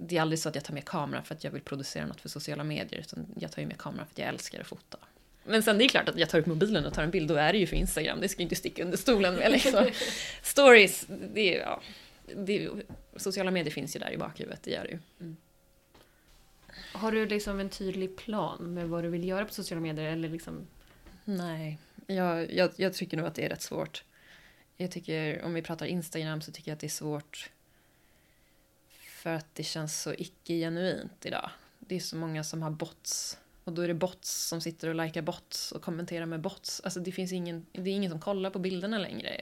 [0.00, 2.20] det är aldrig så att jag tar med kameran för att jag vill producera något
[2.20, 4.98] för sociala medier, utan jag tar ju med kameran för att jag älskar att fota.
[5.44, 7.34] Men sen det är klart att jag tar upp mobilen och tar en bild, då
[7.34, 9.90] är det ju för Instagram, det ska inte sticka under stolen med liksom.
[10.42, 11.80] Stories, det är, ja,
[12.36, 12.70] det
[13.16, 14.98] sociala medier finns ju där i bakhuvudet, det gör det ju.
[15.20, 15.36] Mm.
[16.92, 20.28] Har du liksom en tydlig plan med vad du vill göra på sociala medier eller
[20.28, 20.66] liksom?
[21.24, 24.04] Nej, jag, jag, jag tycker nog att det är rätt svårt.
[24.76, 27.50] Jag tycker, om vi pratar Instagram så tycker jag att det är svårt
[29.24, 31.50] för att det känns så icke-genuint idag.
[31.78, 34.94] Det är så många som har bots och då är det bots som sitter och
[34.94, 36.80] likar bots och kommenterar med bots.
[36.84, 39.40] Alltså det finns ingen, det är ingen som kollar på bilderna längre.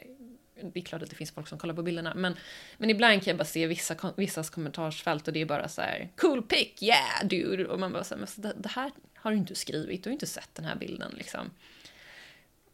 [0.62, 2.34] Det är klart att det finns folk som kollar på bilderna, men,
[2.78, 6.10] men ibland kan jag bara se vissa, vissas kommentarsfält och det är bara så här
[6.16, 7.66] cool pic, yeah dude!
[7.66, 10.12] Och man bara så här, men det, det här har du inte skrivit, du har
[10.12, 11.50] inte sett den här bilden liksom.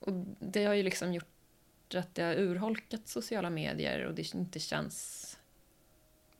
[0.00, 4.58] Och det har ju liksom gjort att det har urholkat sociala medier och det inte
[4.58, 5.24] känns...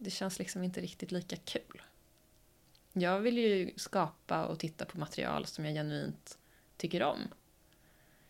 [0.01, 1.83] Det känns liksom inte riktigt lika kul.
[2.93, 6.39] Jag vill ju skapa och titta på material som jag genuint
[6.77, 7.19] tycker om.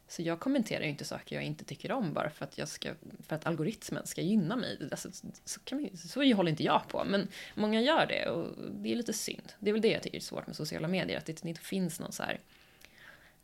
[0.09, 2.95] Så jag kommenterar ju inte saker jag inte tycker om bara för att, jag ska,
[3.27, 4.89] för att algoritmen ska gynna mig.
[4.91, 5.11] Alltså,
[5.45, 8.97] så, kan man, så håller inte jag på, men många gör det och det är
[8.97, 9.53] lite synd.
[9.59, 12.01] Det är väl det jag tycker är svårt med sociala medier, att det inte finns
[12.01, 12.41] någon så här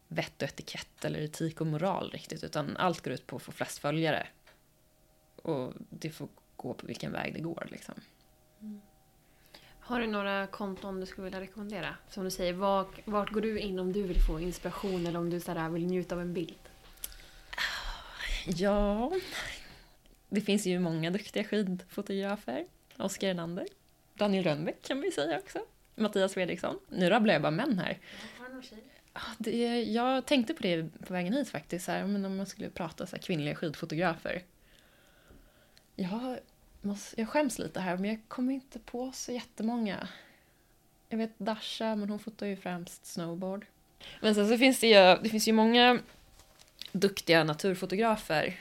[0.08, 3.52] vett och etikett eller etik och moral riktigt, utan allt går ut på att få
[3.52, 4.26] flest följare.
[5.36, 7.94] Och det får gå på vilken väg det går liksom.
[8.60, 8.80] Mm.
[9.87, 11.97] Har du några konton du skulle vilja rekommendera?
[12.09, 15.30] Som du säger, vart, vart går du in om du vill få inspiration eller om
[15.30, 16.59] du så vill njuta av en bild?
[18.47, 19.12] Ja,
[20.28, 22.66] det finns ju många duktiga skidfotografer.
[22.97, 23.66] Oskar Enander.
[24.14, 25.59] Daniel Rönnbäck kan vi säga också.
[25.95, 26.78] Mattias Fredriksson.
[26.89, 27.99] Nu rabblar jag bara män här.
[29.14, 32.47] Ja, Det, jag tänkte på det på vägen hit faktiskt, så här, men om man
[32.47, 34.43] skulle prata så här, kvinnliga skidfotografer.
[35.97, 36.39] Jag,
[36.85, 40.09] måste, jag skäms lite här, men jag kommer inte på så jättemånga.
[41.09, 43.66] Jag vet Dasha, men hon fotar ju främst snowboard.
[44.20, 45.99] Men sen så finns det ju, det finns ju många
[46.93, 48.61] duktiga naturfotografer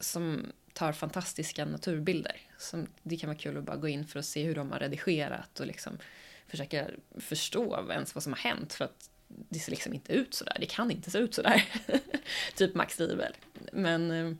[0.00, 2.40] som tar fantastiska naturbilder.
[2.58, 4.78] Som, det kan vara kul att bara gå in för att se hur de har
[4.78, 5.98] redigerat och liksom
[6.46, 6.86] försöka
[7.16, 10.56] förstå ens vad som har hänt för att det ser liksom inte ut sådär.
[10.60, 11.64] Det kan inte se ut sådär.
[12.54, 13.36] typ Max Riebel.
[13.72, 14.34] Men eh,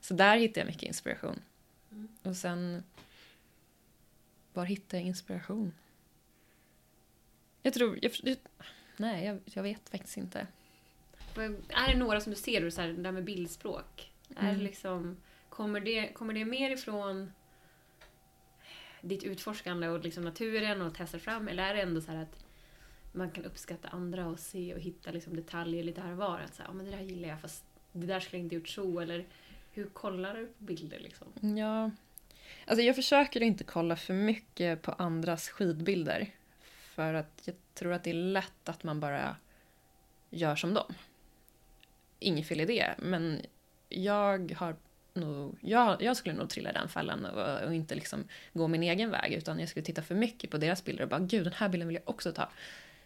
[0.00, 1.40] så där hittar jag mycket inspiration.
[1.98, 2.08] Mm.
[2.22, 2.82] Och sen
[4.52, 5.74] var hittar jag inspiration?
[7.62, 8.36] Jag tror, jag, jag,
[8.96, 10.46] nej jag, jag vet faktiskt inte.
[11.68, 14.12] Är det några som du ser, du, så här, det där med bildspråk?
[14.36, 14.58] Är Mm.
[14.58, 15.16] det liksom,
[15.48, 17.32] kommer, det, kommer det mer ifrån
[19.02, 21.48] ditt utforskande och liksom naturen och testa fram?
[21.48, 22.44] Eller är det ändå så att
[23.12, 26.38] man kan uppskatta andra och se och hitta liksom detaljer lite här och var?
[26.40, 28.54] Att så här, "Ja, men det där gillar jag fast det där skulle jag inte
[28.54, 29.00] gjort så.
[29.00, 29.26] Eller
[29.72, 31.56] hur kollar du på bilder liksom?
[31.58, 31.90] Ja,
[32.66, 36.30] alltså jag försöker inte kolla för mycket på andras skidbilder.
[36.94, 39.36] För att jag tror att det är lätt att man bara
[40.30, 40.94] gör som dem.
[42.18, 43.40] Inget fel i det, men
[43.88, 44.76] jag har
[45.14, 48.82] nog, jag, jag skulle nog trilla i den fällan och, och inte liksom gå min
[48.82, 51.52] egen väg utan jag skulle titta för mycket på deras bilder och bara gud den
[51.52, 52.48] här bilden vill jag också ta.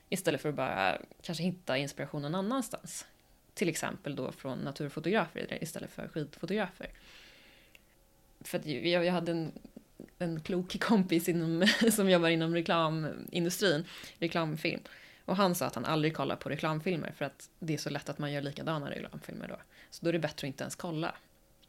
[0.09, 3.07] Istället för att bara kanske hitta inspiration någon annanstans.
[3.55, 6.91] Till exempel då från naturfotografer istället för skidfotografer.
[8.41, 9.53] För att jag, jag hade en,
[10.19, 13.85] en klok kompis inom, som jobbar inom reklamindustrin,
[14.19, 14.81] reklamfilm.
[15.25, 18.09] Och han sa att han aldrig kollar på reklamfilmer för att det är så lätt
[18.09, 19.57] att man gör likadana reklamfilmer då.
[19.91, 21.15] Så då är det bättre att inte ens kolla.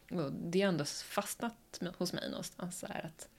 [0.09, 3.29] Och det har ändå fastnat hos mig någonstans så här att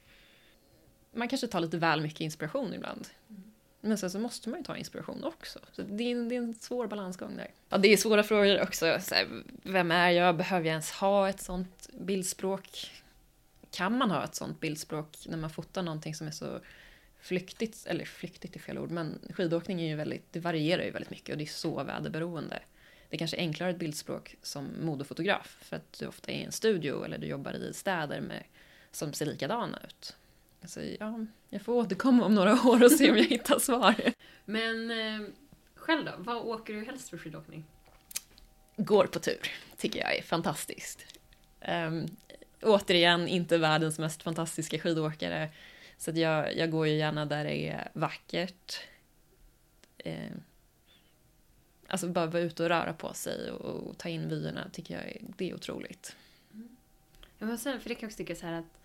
[1.12, 3.08] man kanske tar lite väl mycket inspiration ibland.
[3.28, 3.53] Mm.
[3.84, 5.58] Men sen så måste man ju ta inspiration också.
[5.72, 7.50] Så det är, en, det är en svår balansgång där.
[7.68, 8.98] Ja, det är svåra frågor också.
[9.00, 10.36] Så här, vem är jag?
[10.36, 12.90] Behöver jag ens ha ett sånt bildspråk?
[13.70, 16.60] Kan man ha ett sånt bildspråk när man fotar någonting som är så
[17.20, 21.10] flyktigt, eller flyktigt är fel ord, men skidåkning är ju väldigt, det varierar ju väldigt
[21.10, 22.58] mycket och det är så väderberoende.
[23.08, 26.52] Det är kanske enklare ett bildspråk som modefotograf för att du ofta är i en
[26.52, 28.42] studio eller du jobbar i städer med,
[28.92, 30.16] som ser likadana ut.
[30.64, 33.94] Alltså, ja, jag får återkomma om några år och se om jag hittar svar.
[34.44, 35.28] Men eh,
[35.74, 36.12] själv då?
[36.18, 37.64] Vad åker du helst för skidåkning?
[38.76, 39.40] Går på tur,
[39.76, 41.18] tycker jag är fantastiskt.
[41.68, 42.06] Um,
[42.62, 45.50] återigen, inte världens mest fantastiska skidåkare.
[45.98, 48.80] Så att jag, jag går ju gärna där det är vackert.
[49.98, 50.42] Ehm,
[51.86, 55.04] alltså bara vara ute och röra på sig och, och ta in vyerna tycker jag
[55.04, 56.16] är, det är otroligt.
[57.38, 58.83] Ja, men sen, för det kan jag också tycka så här att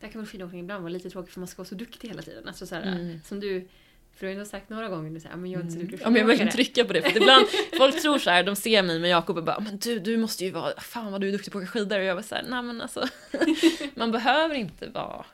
[0.00, 2.22] där kan väl skidåkning ibland vara lite tråkigt för man ska vara så duktig hela
[2.22, 2.48] tiden.
[2.48, 3.20] Alltså så här, Mm.
[3.24, 3.68] Som du,
[4.14, 5.80] för du har ju sagt några gånger nu så här, men jag är inte så
[5.80, 7.46] duktig Ja, men jag vill verkligen skidåkare." trycka på det, för att ibland,
[7.78, 10.44] folk tror så här, de ser mig med Jakob och bara men du, du måste
[10.44, 12.34] ju vara, fan vad du är duktig på att åka skidor och jag var så
[12.34, 13.08] här, nej men alltså
[13.94, 15.26] man behöver inte vara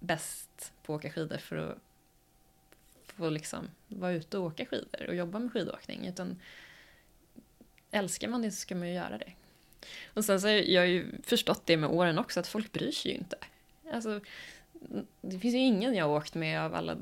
[0.00, 1.78] bäst på att åka skidor för att
[3.16, 6.40] få liksom vara ute och åka skidor och jobba med skidåkning utan
[7.90, 9.32] älskar man det så ska man ju göra det.
[10.14, 13.10] Och sen så har jag ju förstått det med åren också att folk bryr sig
[13.10, 13.36] ju inte.
[13.92, 14.20] Alltså,
[15.20, 16.96] det finns ju ingen jag har åkt med av alla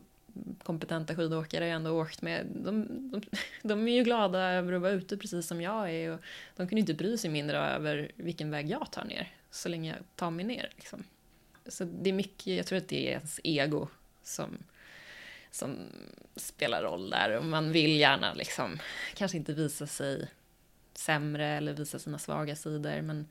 [0.62, 2.46] kompetenta skidåkare jag ändå åkt med.
[2.46, 3.22] De, de,
[3.62, 6.20] de är ju glada över att vara ute precis som jag är och
[6.56, 9.90] de kan ju inte bry sig mindre över vilken väg jag tar ner så länge
[9.90, 10.72] jag tar mig ner.
[10.76, 11.04] Liksom.
[11.66, 13.88] Så det är mycket, jag tror att det är ens ego
[14.22, 14.58] som,
[15.50, 15.76] som
[16.36, 18.78] spelar roll där och man vill gärna liksom
[19.14, 20.28] kanske inte visa sig
[20.94, 23.26] sämre eller visa sina svaga sidor men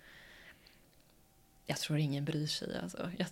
[1.69, 2.79] jag tror ingen bryr sig.
[2.83, 3.11] Alltså.
[3.17, 3.27] Jag,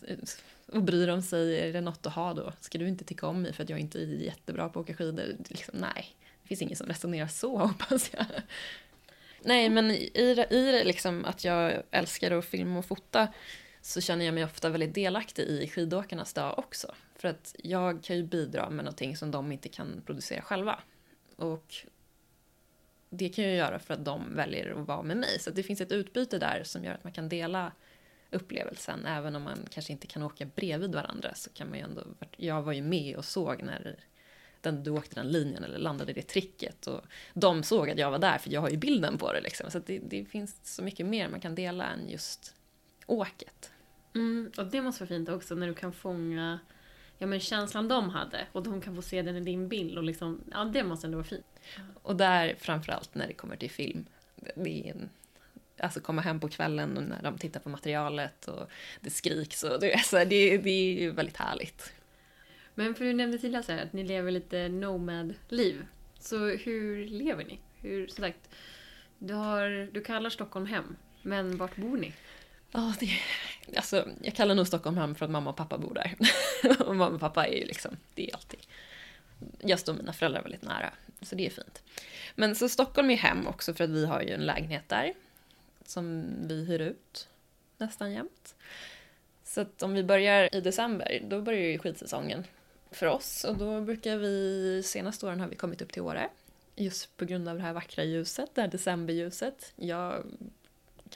[0.66, 2.54] och bryr de sig, är det något att ha då?
[2.60, 4.94] Ska du inte tycka om mig för att jag inte är jättebra på att åka
[4.94, 5.36] skidor?
[5.50, 8.26] Liksom, nej, det finns ingen som resonerar så hoppas jag.
[9.42, 13.28] Nej, men i det, i det liksom att jag älskar att filma och fota
[13.82, 16.96] så känner jag mig ofta väldigt delaktig i skidåkarnas dag också.
[17.16, 20.80] För att jag kan ju bidra med någonting som de inte kan producera själva.
[21.36, 21.76] Och
[23.10, 25.40] det kan jag göra för att de väljer att vara med mig.
[25.40, 27.72] Så att det finns ett utbyte där som gör att man kan dela
[28.32, 29.06] upplevelsen.
[29.06, 32.04] Även om man kanske inte kan åka bredvid varandra så kan man ju ändå...
[32.38, 33.96] Jag var ju med och såg när
[34.62, 36.88] den, du åkte den linjen eller landade det tricket.
[36.88, 37.02] Och
[37.34, 39.42] de såg att jag var där för jag har ju bilden på det.
[39.42, 39.72] Liksom.
[39.72, 42.56] Så det, det finns så mycket mer man kan dela än just
[43.06, 43.72] åket.
[44.16, 46.60] Mm, och det måste vara fint också när du kan fånga
[47.18, 49.98] ja, men känslan de hade och de kan få se den i din bild.
[49.98, 51.46] Och liksom, ja, det måste ändå vara fint.
[52.04, 54.06] Och där framförallt när det kommer till film.
[54.56, 55.10] Det är en,
[55.80, 58.70] alltså komma hem på kvällen när de tittar på materialet och
[59.02, 61.94] det skriks och det, alltså, det, det är ju väldigt härligt.
[62.76, 65.86] Men för du nämnde tidigare så här, att ni lever lite nomad-liv.
[66.20, 67.60] Så hur lever ni?
[67.82, 68.50] Hur, som sagt,
[69.20, 72.14] du, har, du kallar Stockholm hem, men vart bor ni?
[72.72, 73.10] Ja, det,
[73.76, 76.16] alltså, jag kallar nog Stockholm hem för att mamma och pappa bor där.
[76.88, 78.60] och mamma och pappa är ju liksom, det är alltid...
[79.60, 81.84] Jag står mina föräldrar väldigt nära, så det är fint.
[82.36, 85.14] Men så Stockholm är hem också för att vi har ju en lägenhet där.
[85.88, 87.28] Som vi hyr ut
[87.78, 88.56] nästan jämt.
[89.44, 92.44] Så att om vi börjar i december, då börjar ju skidsäsongen
[92.92, 93.44] för oss.
[93.44, 96.30] Och då brukar vi, senaste åren har vi kommit upp till Åre.
[96.76, 99.74] Just på grund av det här vackra ljuset, det här decemberljuset.
[99.76, 100.24] Jag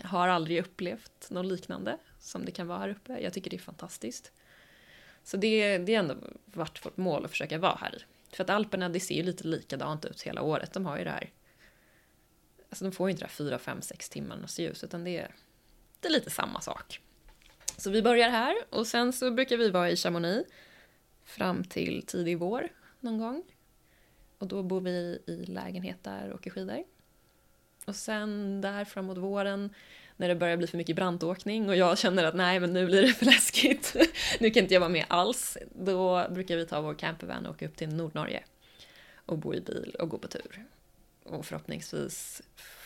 [0.04, 3.20] har aldrig upplevt något liknande som det kan vara här uppe.
[3.20, 4.32] Jag tycker det är fantastiskt.
[5.24, 6.16] Så det, det är ändå
[6.46, 8.06] varit vårt mål att försöka vara här.
[8.32, 10.74] För att Alperna, det ser ju lite likadant ut hela året.
[10.74, 11.30] De har ju det här...
[12.72, 15.36] Alltså de får ju inte det här 4, 5, 6 timmarnas ljus, utan det är,
[16.00, 17.02] det är lite samma sak.
[17.78, 20.50] Så vi börjar här och sen så brukar vi vara i Chamonix
[21.24, 22.68] fram till tidig vår
[23.00, 23.44] någon gång.
[24.38, 26.84] Och då bor vi i lägenhet där och åker skidor.
[27.86, 29.74] Och sen där framåt våren
[30.18, 33.02] när det börjar bli för mycket brantåkning och jag känner att nej men nu blir
[33.02, 33.96] det för läskigt.
[34.40, 35.58] nu kan inte jag vara med alls.
[35.76, 38.44] Då brukar vi ta vår campervan och åka upp till Nordnorge
[39.26, 40.66] och bo i bil och gå på tur.
[41.24, 42.42] Och förhoppningsvis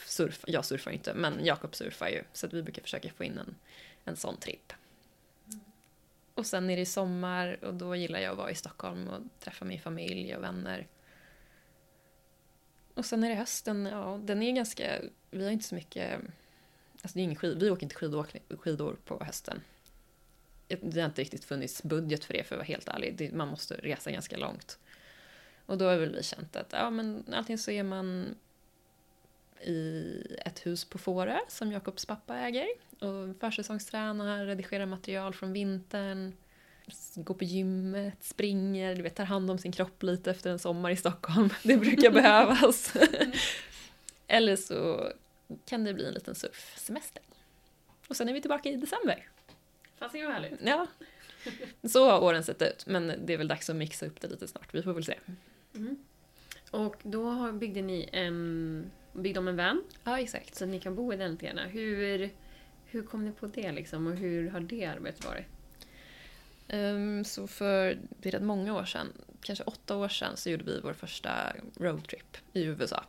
[0.06, 3.38] surfa, jag surfar inte men Jakob surfar ju så att vi brukar försöka få in
[3.38, 3.56] en,
[4.04, 4.74] en sån tripp.
[6.34, 9.66] Och sen är det sommar och då gillar jag att vara i Stockholm och träffa
[9.66, 10.88] min familj och vänner.
[12.94, 16.20] Och sen är det hösten, ja den är ganska, vi har inte så mycket,
[17.02, 19.62] alltså det är ingen skid, vi åker inte skidor, skidor på hösten.
[20.68, 23.48] Det har inte riktigt funnits budget för det för att vara helt ärlig, det, man
[23.48, 24.80] måste resa ganska långt.
[25.66, 28.36] Och då har väl vi känt att, ja men antingen så är man
[29.61, 32.68] i ett hus på Fårö som Jakobs pappa äger
[32.99, 36.34] och försäsongstränar, redigerar material från vintern,
[37.16, 40.89] går på gymmet, springer, du vet, tar hand om sin kropp lite efter en sommar
[40.89, 41.49] i Stockholm.
[41.63, 42.93] Det brukar behövas.
[44.28, 45.11] Eller så
[45.66, 47.24] kan det bli en liten surfsemester.
[48.07, 49.30] Och sen är vi tillbaka i december.
[49.99, 50.59] Fasiken vad härligt.
[50.63, 50.88] Ja.
[51.84, 54.47] Så har åren sett ut, men det är väl dags att mixa upp det lite
[54.47, 54.74] snart.
[54.74, 55.20] Vi får väl se.
[55.76, 55.98] Mm.
[56.72, 60.56] Och då byggde ni en, byggde om en van Ja, exakt.
[60.56, 61.70] så att ni kan bo i den lite grann.
[61.70, 62.30] Hur,
[62.86, 65.46] hur kom ni på det liksom och hur har det arbetet varit?
[66.70, 69.08] Um, så för det är rätt många år sedan,
[69.42, 73.04] kanske åtta år sedan, så gjorde vi vår första roadtrip i USA.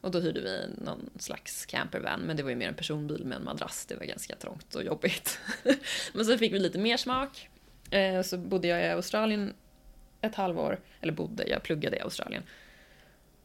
[0.00, 3.38] Och då hyrde vi någon slags campervan, men det var ju mer en personbil med
[3.38, 3.86] en madrass.
[3.86, 5.38] Det var ganska trångt och jobbigt.
[6.14, 7.48] men så fick vi lite mer smak.
[7.90, 9.54] Eh, så bodde jag i Australien
[10.24, 12.42] ett halvår, eller bodde, jag pluggade i Australien.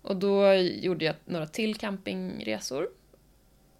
[0.01, 2.89] Och då gjorde jag några till campingresor.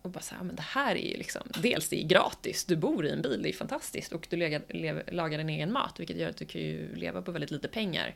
[0.02, 2.76] Och bara så här, men det här är ju liksom, dels det är gratis, du
[2.76, 6.00] bor i en bil, det är fantastiskt och du lagar, lev, lagar din egen mat
[6.00, 8.16] vilket gör att du kan ju leva på väldigt lite pengar.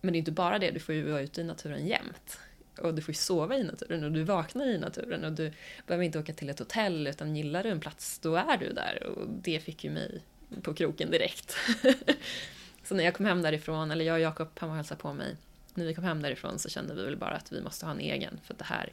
[0.00, 2.38] Men det är inte bara det, du får ju vara ute i naturen jämt.
[2.78, 5.52] Och du får ju sova i naturen och du vaknar i naturen och du
[5.86, 9.02] behöver inte åka till ett hotell utan gillar du en plats då är du där
[9.06, 10.22] och det fick ju mig
[10.62, 11.56] på kroken direkt.
[12.84, 15.12] så när jag kom hem därifrån, eller jag och Jakob, han var och hälsade på
[15.12, 15.36] mig,
[15.74, 18.00] när vi kom hem därifrån så kände vi väl bara att vi måste ha en
[18.00, 18.90] egen för att det här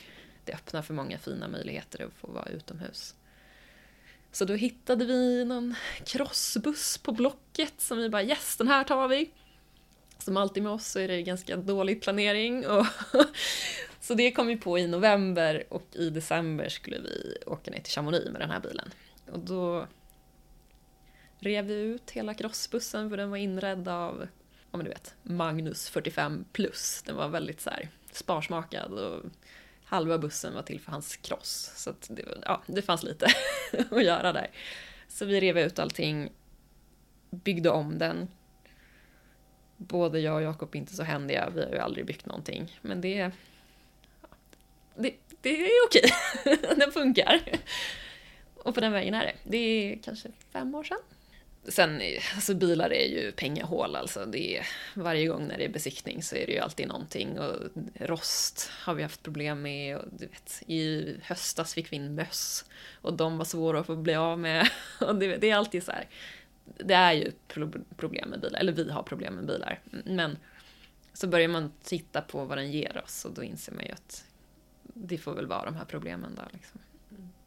[0.47, 3.15] det öppnar för många fina möjligheter att få vara utomhus.
[4.31, 5.75] Så då hittade vi någon
[6.05, 9.31] crossbuss på Blocket som vi bara yes, den här tar vi.
[10.17, 12.67] Som alltid med oss så är det ganska dålig planering.
[12.67, 12.85] Och
[14.01, 17.93] så det kom vi på i november och i december skulle vi åka ner till
[17.93, 18.91] Chamonix med den här bilen.
[19.31, 19.87] Och då
[21.39, 24.27] rev vi ut hela crossbussen för den var inredd av,
[24.71, 27.03] ja men du vet, Magnus 45 plus.
[27.05, 29.23] Den var väldigt så här sparsmakad och
[29.83, 31.71] halva bussen var till för hans cross.
[31.75, 33.27] Så det, ja, det fanns lite
[33.91, 34.51] att göra där.
[35.07, 36.29] Så vi rev ut allting,
[37.29, 38.27] byggde om den.
[39.77, 42.79] Både jag och Jakob är inte så händiga, vi har ju aldrig byggt någonting.
[42.81, 43.31] Men det,
[44.95, 46.11] det, det är okej,
[46.77, 47.41] den funkar.
[48.55, 49.35] Och på den vägen är det.
[49.43, 50.97] Det är kanske fem år sedan.
[51.67, 52.01] Sen,
[52.35, 54.25] alltså bilar är ju pengahål alltså.
[54.25, 57.39] Det är, varje gång när det är besiktning så är det ju alltid någonting.
[57.39, 57.55] Och
[57.95, 59.97] rost har vi haft problem med.
[59.97, 62.65] Och du vet, I höstas fick vi in möss.
[63.01, 64.69] Och de var svåra att få bli av med.
[65.01, 66.07] Och det, det är alltid så här.
[66.77, 67.31] Det är ju
[67.97, 69.79] problem med bilar, eller vi har problem med bilar.
[70.05, 70.37] Men
[71.13, 74.25] så börjar man titta på vad den ger oss och då inser man ju att
[74.83, 76.43] det får väl vara de här problemen då.
[76.53, 76.79] Liksom.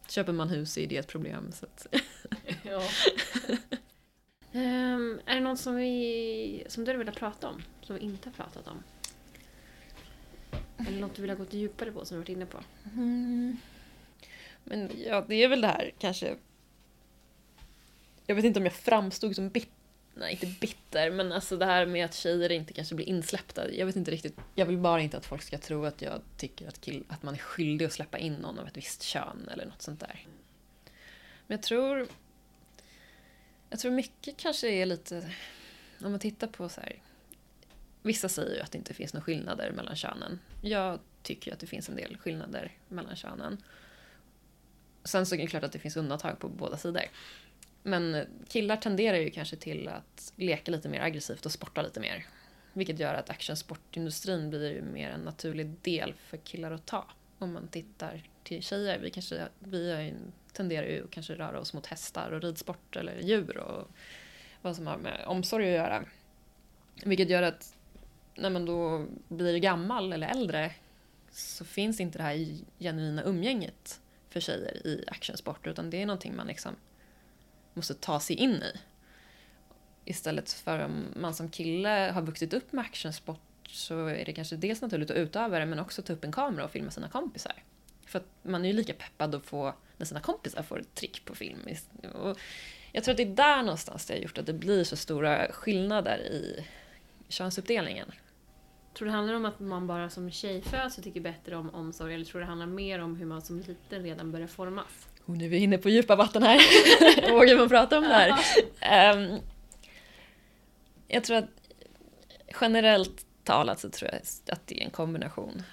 [0.07, 1.51] Köper man hus är det ett problem.
[1.51, 1.87] Så att
[2.63, 2.83] Ja.
[4.53, 7.61] Um, är det något som, vi, som du vill prata om?
[7.81, 8.83] Som vi inte har pratat om?
[10.87, 12.59] Eller något du vill ha gått djupare på som vi varit inne på?
[12.95, 13.57] Mm.
[14.63, 16.35] Men ja, det är väl det här kanske...
[18.25, 19.71] Jag vet inte om jag framstod som bitter,
[20.13, 23.71] nej inte bitter, men alltså det här med att tjejer inte kanske blir insläppta.
[23.71, 26.67] Jag vet inte riktigt, jag vill bara inte att folk ska tro att jag tycker
[26.67, 29.65] att, kill, att man är skyldig att släppa in någon av ett visst kön eller
[29.65, 30.25] något sånt där.
[31.47, 32.07] Men jag tror...
[33.71, 35.31] Jag tror mycket kanske är lite...
[36.03, 37.01] Om man tittar på så här...
[38.01, 40.39] Vissa säger ju att det inte finns några skillnader mellan könen.
[40.61, 43.63] Jag tycker ju att det finns en del skillnader mellan könen.
[45.03, 47.03] Sen så är det klart att det finns undantag på båda sidor.
[47.83, 52.25] Men killar tenderar ju kanske till att leka lite mer aggressivt och sporta lite mer.
[52.73, 57.05] Vilket gör att actionsportindustrin blir ju mer en naturlig del för killar att ta.
[57.37, 58.99] Om man tittar till tjejer.
[58.99, 60.13] Vi, kanske, vi har ju
[60.53, 63.87] tenderar ju att kanske röra oss mot hästar och ridsport eller djur och
[64.61, 66.05] vad som har med omsorg att göra.
[67.03, 67.75] Vilket gör att
[68.35, 70.71] när man då blir gammal eller äldre
[71.31, 72.47] så finns inte det här
[72.79, 76.75] genuina umgänget för tjejer i actionsport utan det är någonting man liksom
[77.73, 78.79] måste ta sig in i.
[80.05, 84.55] Istället för om man som kille har vuxit upp med actionsport så är det kanske
[84.55, 87.63] dels naturligt att utöva det men också ta upp en kamera och filma sina kompisar.
[88.05, 91.25] För att man är ju lika peppad att få när sina kompisar får ett trick
[91.25, 91.59] på film.
[92.13, 92.37] Och
[92.91, 95.51] jag tror att det är där någonstans det har gjort att det blir så stora
[95.51, 96.65] skillnader i
[97.29, 98.11] könsuppdelningen.
[98.93, 101.69] Tror du det handlar om att man bara som tjej föds och tycker bättre om
[101.69, 105.07] omsorg eller tror du det handlar mer om hur man som liten redan börjar formas?
[105.25, 106.59] Och nu är vi inne på djupa vatten här.
[107.31, 109.15] Vågar man prata om det här?
[109.15, 109.39] Um,
[111.07, 111.49] jag tror att
[112.61, 114.21] generellt talat så tror jag
[114.53, 115.63] att det är en kombination.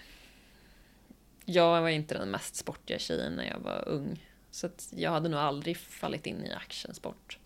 [1.51, 4.27] Jag var inte den mest sportiga tjejen när jag var ung.
[4.51, 7.39] Så jag hade nog aldrig fallit in i actionsport.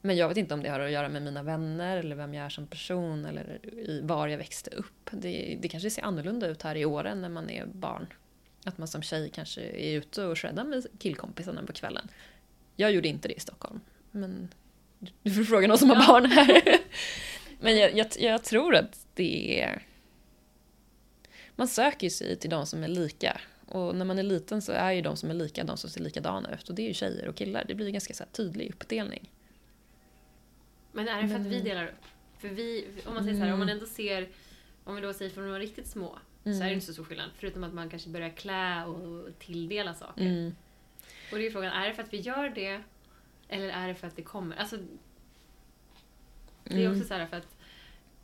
[0.00, 2.46] Men jag vet inte om det har att göra med mina vänner eller vem jag
[2.46, 3.60] är som person eller
[4.02, 5.10] var jag växte upp.
[5.10, 8.06] Det, det kanske ser annorlunda ut här i åren när man är barn.
[8.64, 12.08] Att man som tjej kanske är ute och shreddar med killkompisarna på kvällen.
[12.76, 13.80] Jag gjorde inte det i Stockholm.
[14.10, 14.48] Men
[15.22, 16.62] du får fråga någon som har barn här.
[17.60, 19.82] Men jag, jag, jag, tror att det är...
[21.56, 23.40] Man söker sig till de som är lika.
[23.66, 26.00] Och när man är liten så är ju de som är lika de som ser
[26.00, 26.68] likadana ut.
[26.68, 27.64] Och det är ju tjejer och killar.
[27.68, 29.30] Det blir en ganska så tydlig uppdelning.
[30.92, 32.04] Men är det för att vi delar upp?
[32.38, 33.78] För vi, om man säger så här, om man mm.
[33.78, 34.28] ändå ser,
[34.84, 36.58] om vi då säger från de var riktigt små, mm.
[36.58, 37.30] så är det inte så stor skillnad.
[37.36, 40.26] Förutom att man kanske börjar klä och tilldela saker.
[40.26, 40.54] Mm.
[41.32, 42.82] Och det är frågan, är det för att vi gör det?
[43.48, 44.56] Eller är det för att det kommer?
[44.56, 44.76] Alltså,
[46.64, 47.08] det är också mm.
[47.08, 47.56] så här för att...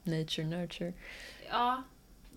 [0.02, 0.92] Nature, nurture.
[1.48, 1.82] Ja.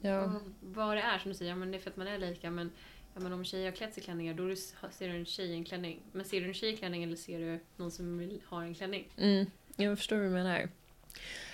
[0.05, 0.39] Ja.
[0.61, 2.51] vad det är, som du säger, ja, men det är för att man är lika.
[2.51, 2.71] Men,
[3.13, 4.55] ja, men om tjejer har klätt sig i klänningar, då
[4.91, 6.01] ser du en tjej i en klänning.
[6.11, 8.75] Men ser du en tjej i klänning eller ser du någon som vill ha en
[8.75, 9.09] klänning?
[9.17, 9.45] Mm.
[9.75, 10.69] Jag förstår vad du menar.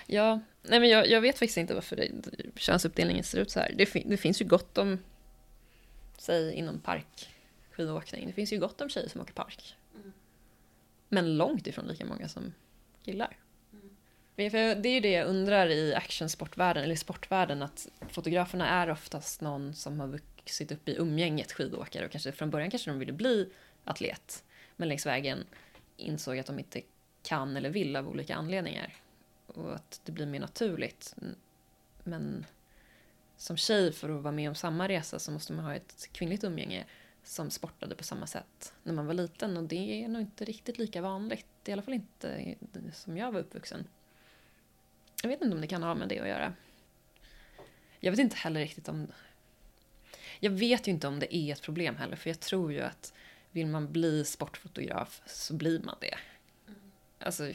[0.07, 2.11] Ja, nej men jag, jag vet faktiskt inte varför det,
[2.55, 3.73] könsuppdelningen ser ut så här.
[3.77, 4.99] Det, det finns ju gott om,
[6.17, 9.75] säg inom parkskidåkning, det finns ju gott om tjejer som åker park.
[9.95, 10.13] Mm.
[11.09, 12.53] Men långt ifrån lika många som
[13.05, 13.37] killar.
[14.49, 19.41] För det är ju det jag undrar i actionsportvärlden, eller sportvärlden, att fotograferna är oftast
[19.41, 23.13] någon som har vuxit upp i umgänget skidåkare och kanske från början kanske de ville
[23.13, 23.49] bli
[23.83, 24.43] atlet,
[24.75, 25.43] men längs vägen
[25.97, 26.81] insåg att de inte
[27.23, 28.93] kan eller vill av olika anledningar.
[29.47, 31.15] Och att det blir mer naturligt.
[32.03, 32.45] Men
[33.37, 36.43] som tjej, för att vara med om samma resa, så måste man ha ett kvinnligt
[36.43, 36.85] umgänge
[37.23, 39.57] som sportade på samma sätt när man var liten.
[39.57, 41.45] Och det är nog inte riktigt lika vanligt.
[41.65, 42.55] I alla fall inte
[42.93, 43.87] som jag var uppvuxen.
[45.21, 46.53] Jag vet inte om det kan ha med det att göra.
[47.99, 49.07] Jag vet inte heller riktigt om...
[50.39, 53.13] Jag vet ju inte om det är ett problem heller, för jag tror ju att
[53.51, 56.17] vill man bli sportfotograf så blir man det.
[57.19, 57.51] Alltså,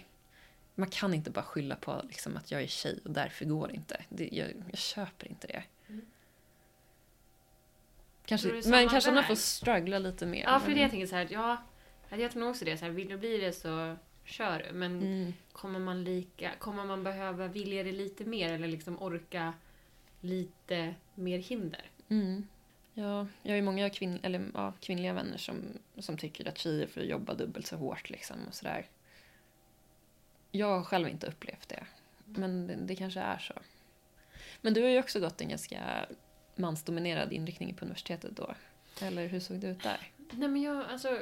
[0.75, 3.75] man kan inte bara skylla på liksom, att jag är tjej och därför går det
[3.75, 4.05] inte.
[4.09, 5.63] Det, jag, jag köper inte det.
[5.89, 6.07] Mm.
[8.25, 10.43] Kanske, men kanske man får struggla lite mer.
[10.43, 10.77] Ja, för men...
[10.77, 11.57] det jag tänker så här, ja,
[12.11, 12.79] jag tror nog också det.
[12.79, 13.97] Så här, vill du bli det så
[14.27, 14.75] kör du.
[14.75, 15.33] Men mm.
[15.53, 19.55] kommer man lika, kommer man behöva vilja det lite mer eller liksom orka
[20.21, 21.91] lite mer hinder?
[22.09, 22.49] Mm.
[22.95, 25.63] Ja, jag har ju många kvinn, eller, ja, kvinnliga vänner som,
[25.99, 28.87] som tycker att tjejer får jobba dubbelt så hårt liksom och sådär.
[30.51, 31.87] Jag har själv inte upplevt det.
[32.25, 33.55] Men det, det, kanske är så.
[34.61, 36.07] Men du har ju också gått en ganska
[36.55, 38.55] mansdominerad inriktning på universitetet då.
[39.01, 40.11] Eller hur såg det ut där?
[40.31, 41.19] Nej men jag, alltså,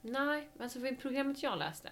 [0.00, 1.90] nej, alltså för programmet jag läste,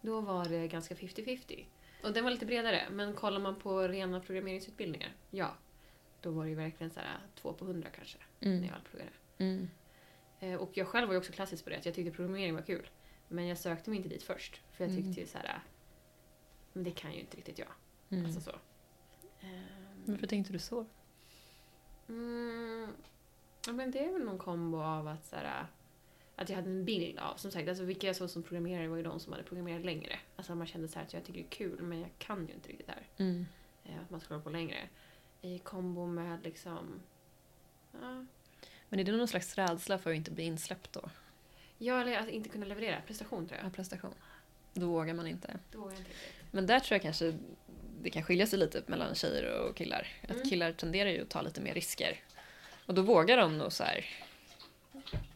[0.00, 1.64] då var det ganska 50-50.
[2.02, 5.54] Och den var lite bredare, men kollar man på rena programmeringsutbildningar, ja.
[6.20, 8.60] Då var det ju verkligen så här två på hundra kanske, mm.
[8.60, 9.10] när jag pluggade.
[9.38, 9.70] Mm.
[10.40, 12.62] Eh, och jag själv var ju också klassisk på det, att jag tyckte programmering var
[12.62, 12.90] kul.
[13.28, 15.26] Men jag sökte mig inte dit först, för jag tyckte mm.
[15.26, 15.62] så här
[16.78, 17.68] men det kan ju inte riktigt jag.
[18.10, 18.24] Mm.
[18.24, 18.50] Alltså så.
[18.50, 18.58] Um,
[20.04, 20.86] Varför tänkte du så?
[22.08, 22.92] Mm,
[23.66, 25.66] ja, men det är väl någon kombo av att så här,
[26.38, 27.36] att jag hade en bild av.
[27.36, 30.18] Som sagt, alltså vilka jag såg som programmerare var ju de som hade programmerat längre.
[30.36, 32.54] Alltså man kände så här att jag tycker det är kul men jag kan ju
[32.54, 33.06] inte riktigt det här.
[33.16, 33.46] Mm.
[33.84, 34.88] Eh, Att man ska hålla på längre.
[35.42, 37.00] I kombo med liksom...
[37.92, 38.24] Ja,
[38.88, 41.10] Men är det någon slags rädsla för att inte bli insläppt då?
[41.78, 43.74] Ja, eller att inte kunna leverera prestation tror Ja, jag.
[43.74, 44.14] prestation.
[44.74, 45.58] Då vågar man inte.
[45.72, 46.10] Då vågar inte.
[46.50, 47.38] Men där tror jag kanske
[48.02, 50.06] det kan skilja sig lite mellan tjejer och killar.
[50.22, 50.48] Att Mm.
[50.48, 52.20] killar tenderar ju att ta lite mer risker.
[52.86, 54.06] Och då vågar de nog så här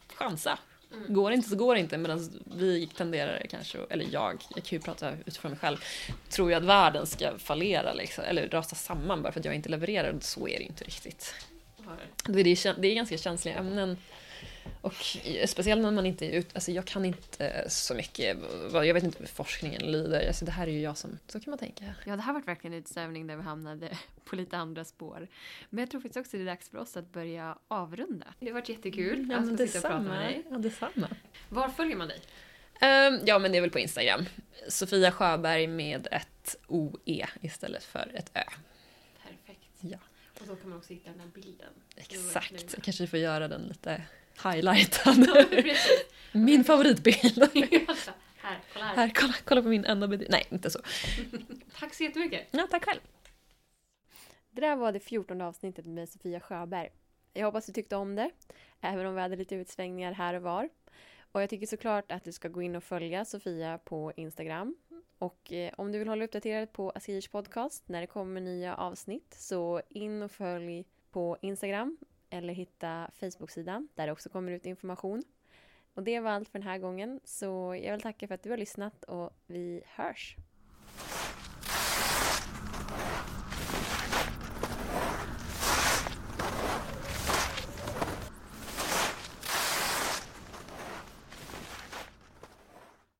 [0.07, 0.59] chansa.
[0.93, 1.13] Mm.
[1.13, 4.77] Går det inte så går det inte medan vi tenderar kanske, eller jag, jag kan
[4.77, 5.77] ju prata utifrån mig själv,
[6.29, 9.69] tror ju att världen ska fallera liksom, eller rasa samman bara för att jag inte
[9.69, 10.15] levererar.
[10.21, 11.35] Så är det ju inte riktigt.
[12.25, 13.97] Det är, det är ganska känsliga ämnen.
[14.83, 18.37] Och speciellt när man inte är ut, alltså jag kan inte så mycket,
[18.73, 21.51] jag vet inte hur forskningen lyder, alltså det här är ju jag som, så kan
[21.51, 21.95] man tänka.
[22.05, 25.27] Ja, det här varit verkligen en utsvävning där vi hamnade på lite andra spår.
[25.69, 28.33] Men jag tror faktiskt också det är dags för oss att börja avrunda.
[28.39, 30.43] Det har varit jättekul Ja, att få sitta och prata med dig.
[30.49, 31.09] Ja, detsamma.
[31.49, 32.21] Var följer man dig?
[32.81, 34.25] Ehm, ja, men det är väl på Instagram.
[34.67, 38.43] Sofia Sjöberg med ett OE istället för ett Ö.
[39.23, 39.69] Perfekt.
[39.79, 39.97] Ja.
[40.41, 41.73] Och då kan man också hitta den här bilden.
[41.95, 42.81] Exakt.
[42.81, 44.01] Kanske får göra den lite
[44.43, 45.27] highlightad.
[46.31, 47.49] Min favoritbild.
[48.43, 48.95] Här, kolla här.
[48.95, 50.25] Här, kolla, kolla på min enda bild.
[50.29, 50.79] Nej, inte så.
[51.79, 52.47] Tack så jättemycket.
[52.51, 52.99] Ja, tack själv.
[54.51, 56.89] Det där var det fjortonde avsnittet med Sofia Sjöberg.
[57.33, 58.29] Jag hoppas du tyckte om det,
[58.81, 60.69] även om vi hade lite utsvängningar här och var.
[61.31, 64.75] Och jag tycker såklart att du ska gå in och följa Sofia på Instagram.
[65.17, 69.35] Och eh, om du vill hålla uppdaterad på Askirs podcast när det kommer nya avsnitt
[69.39, 71.97] så in och följ på Instagram
[72.33, 75.23] eller hitta Facebook-sidan där det också kommer ut information.
[75.93, 78.49] Och det var allt för den här gången så jag vill tacka för att du
[78.49, 80.35] har lyssnat och vi hörs!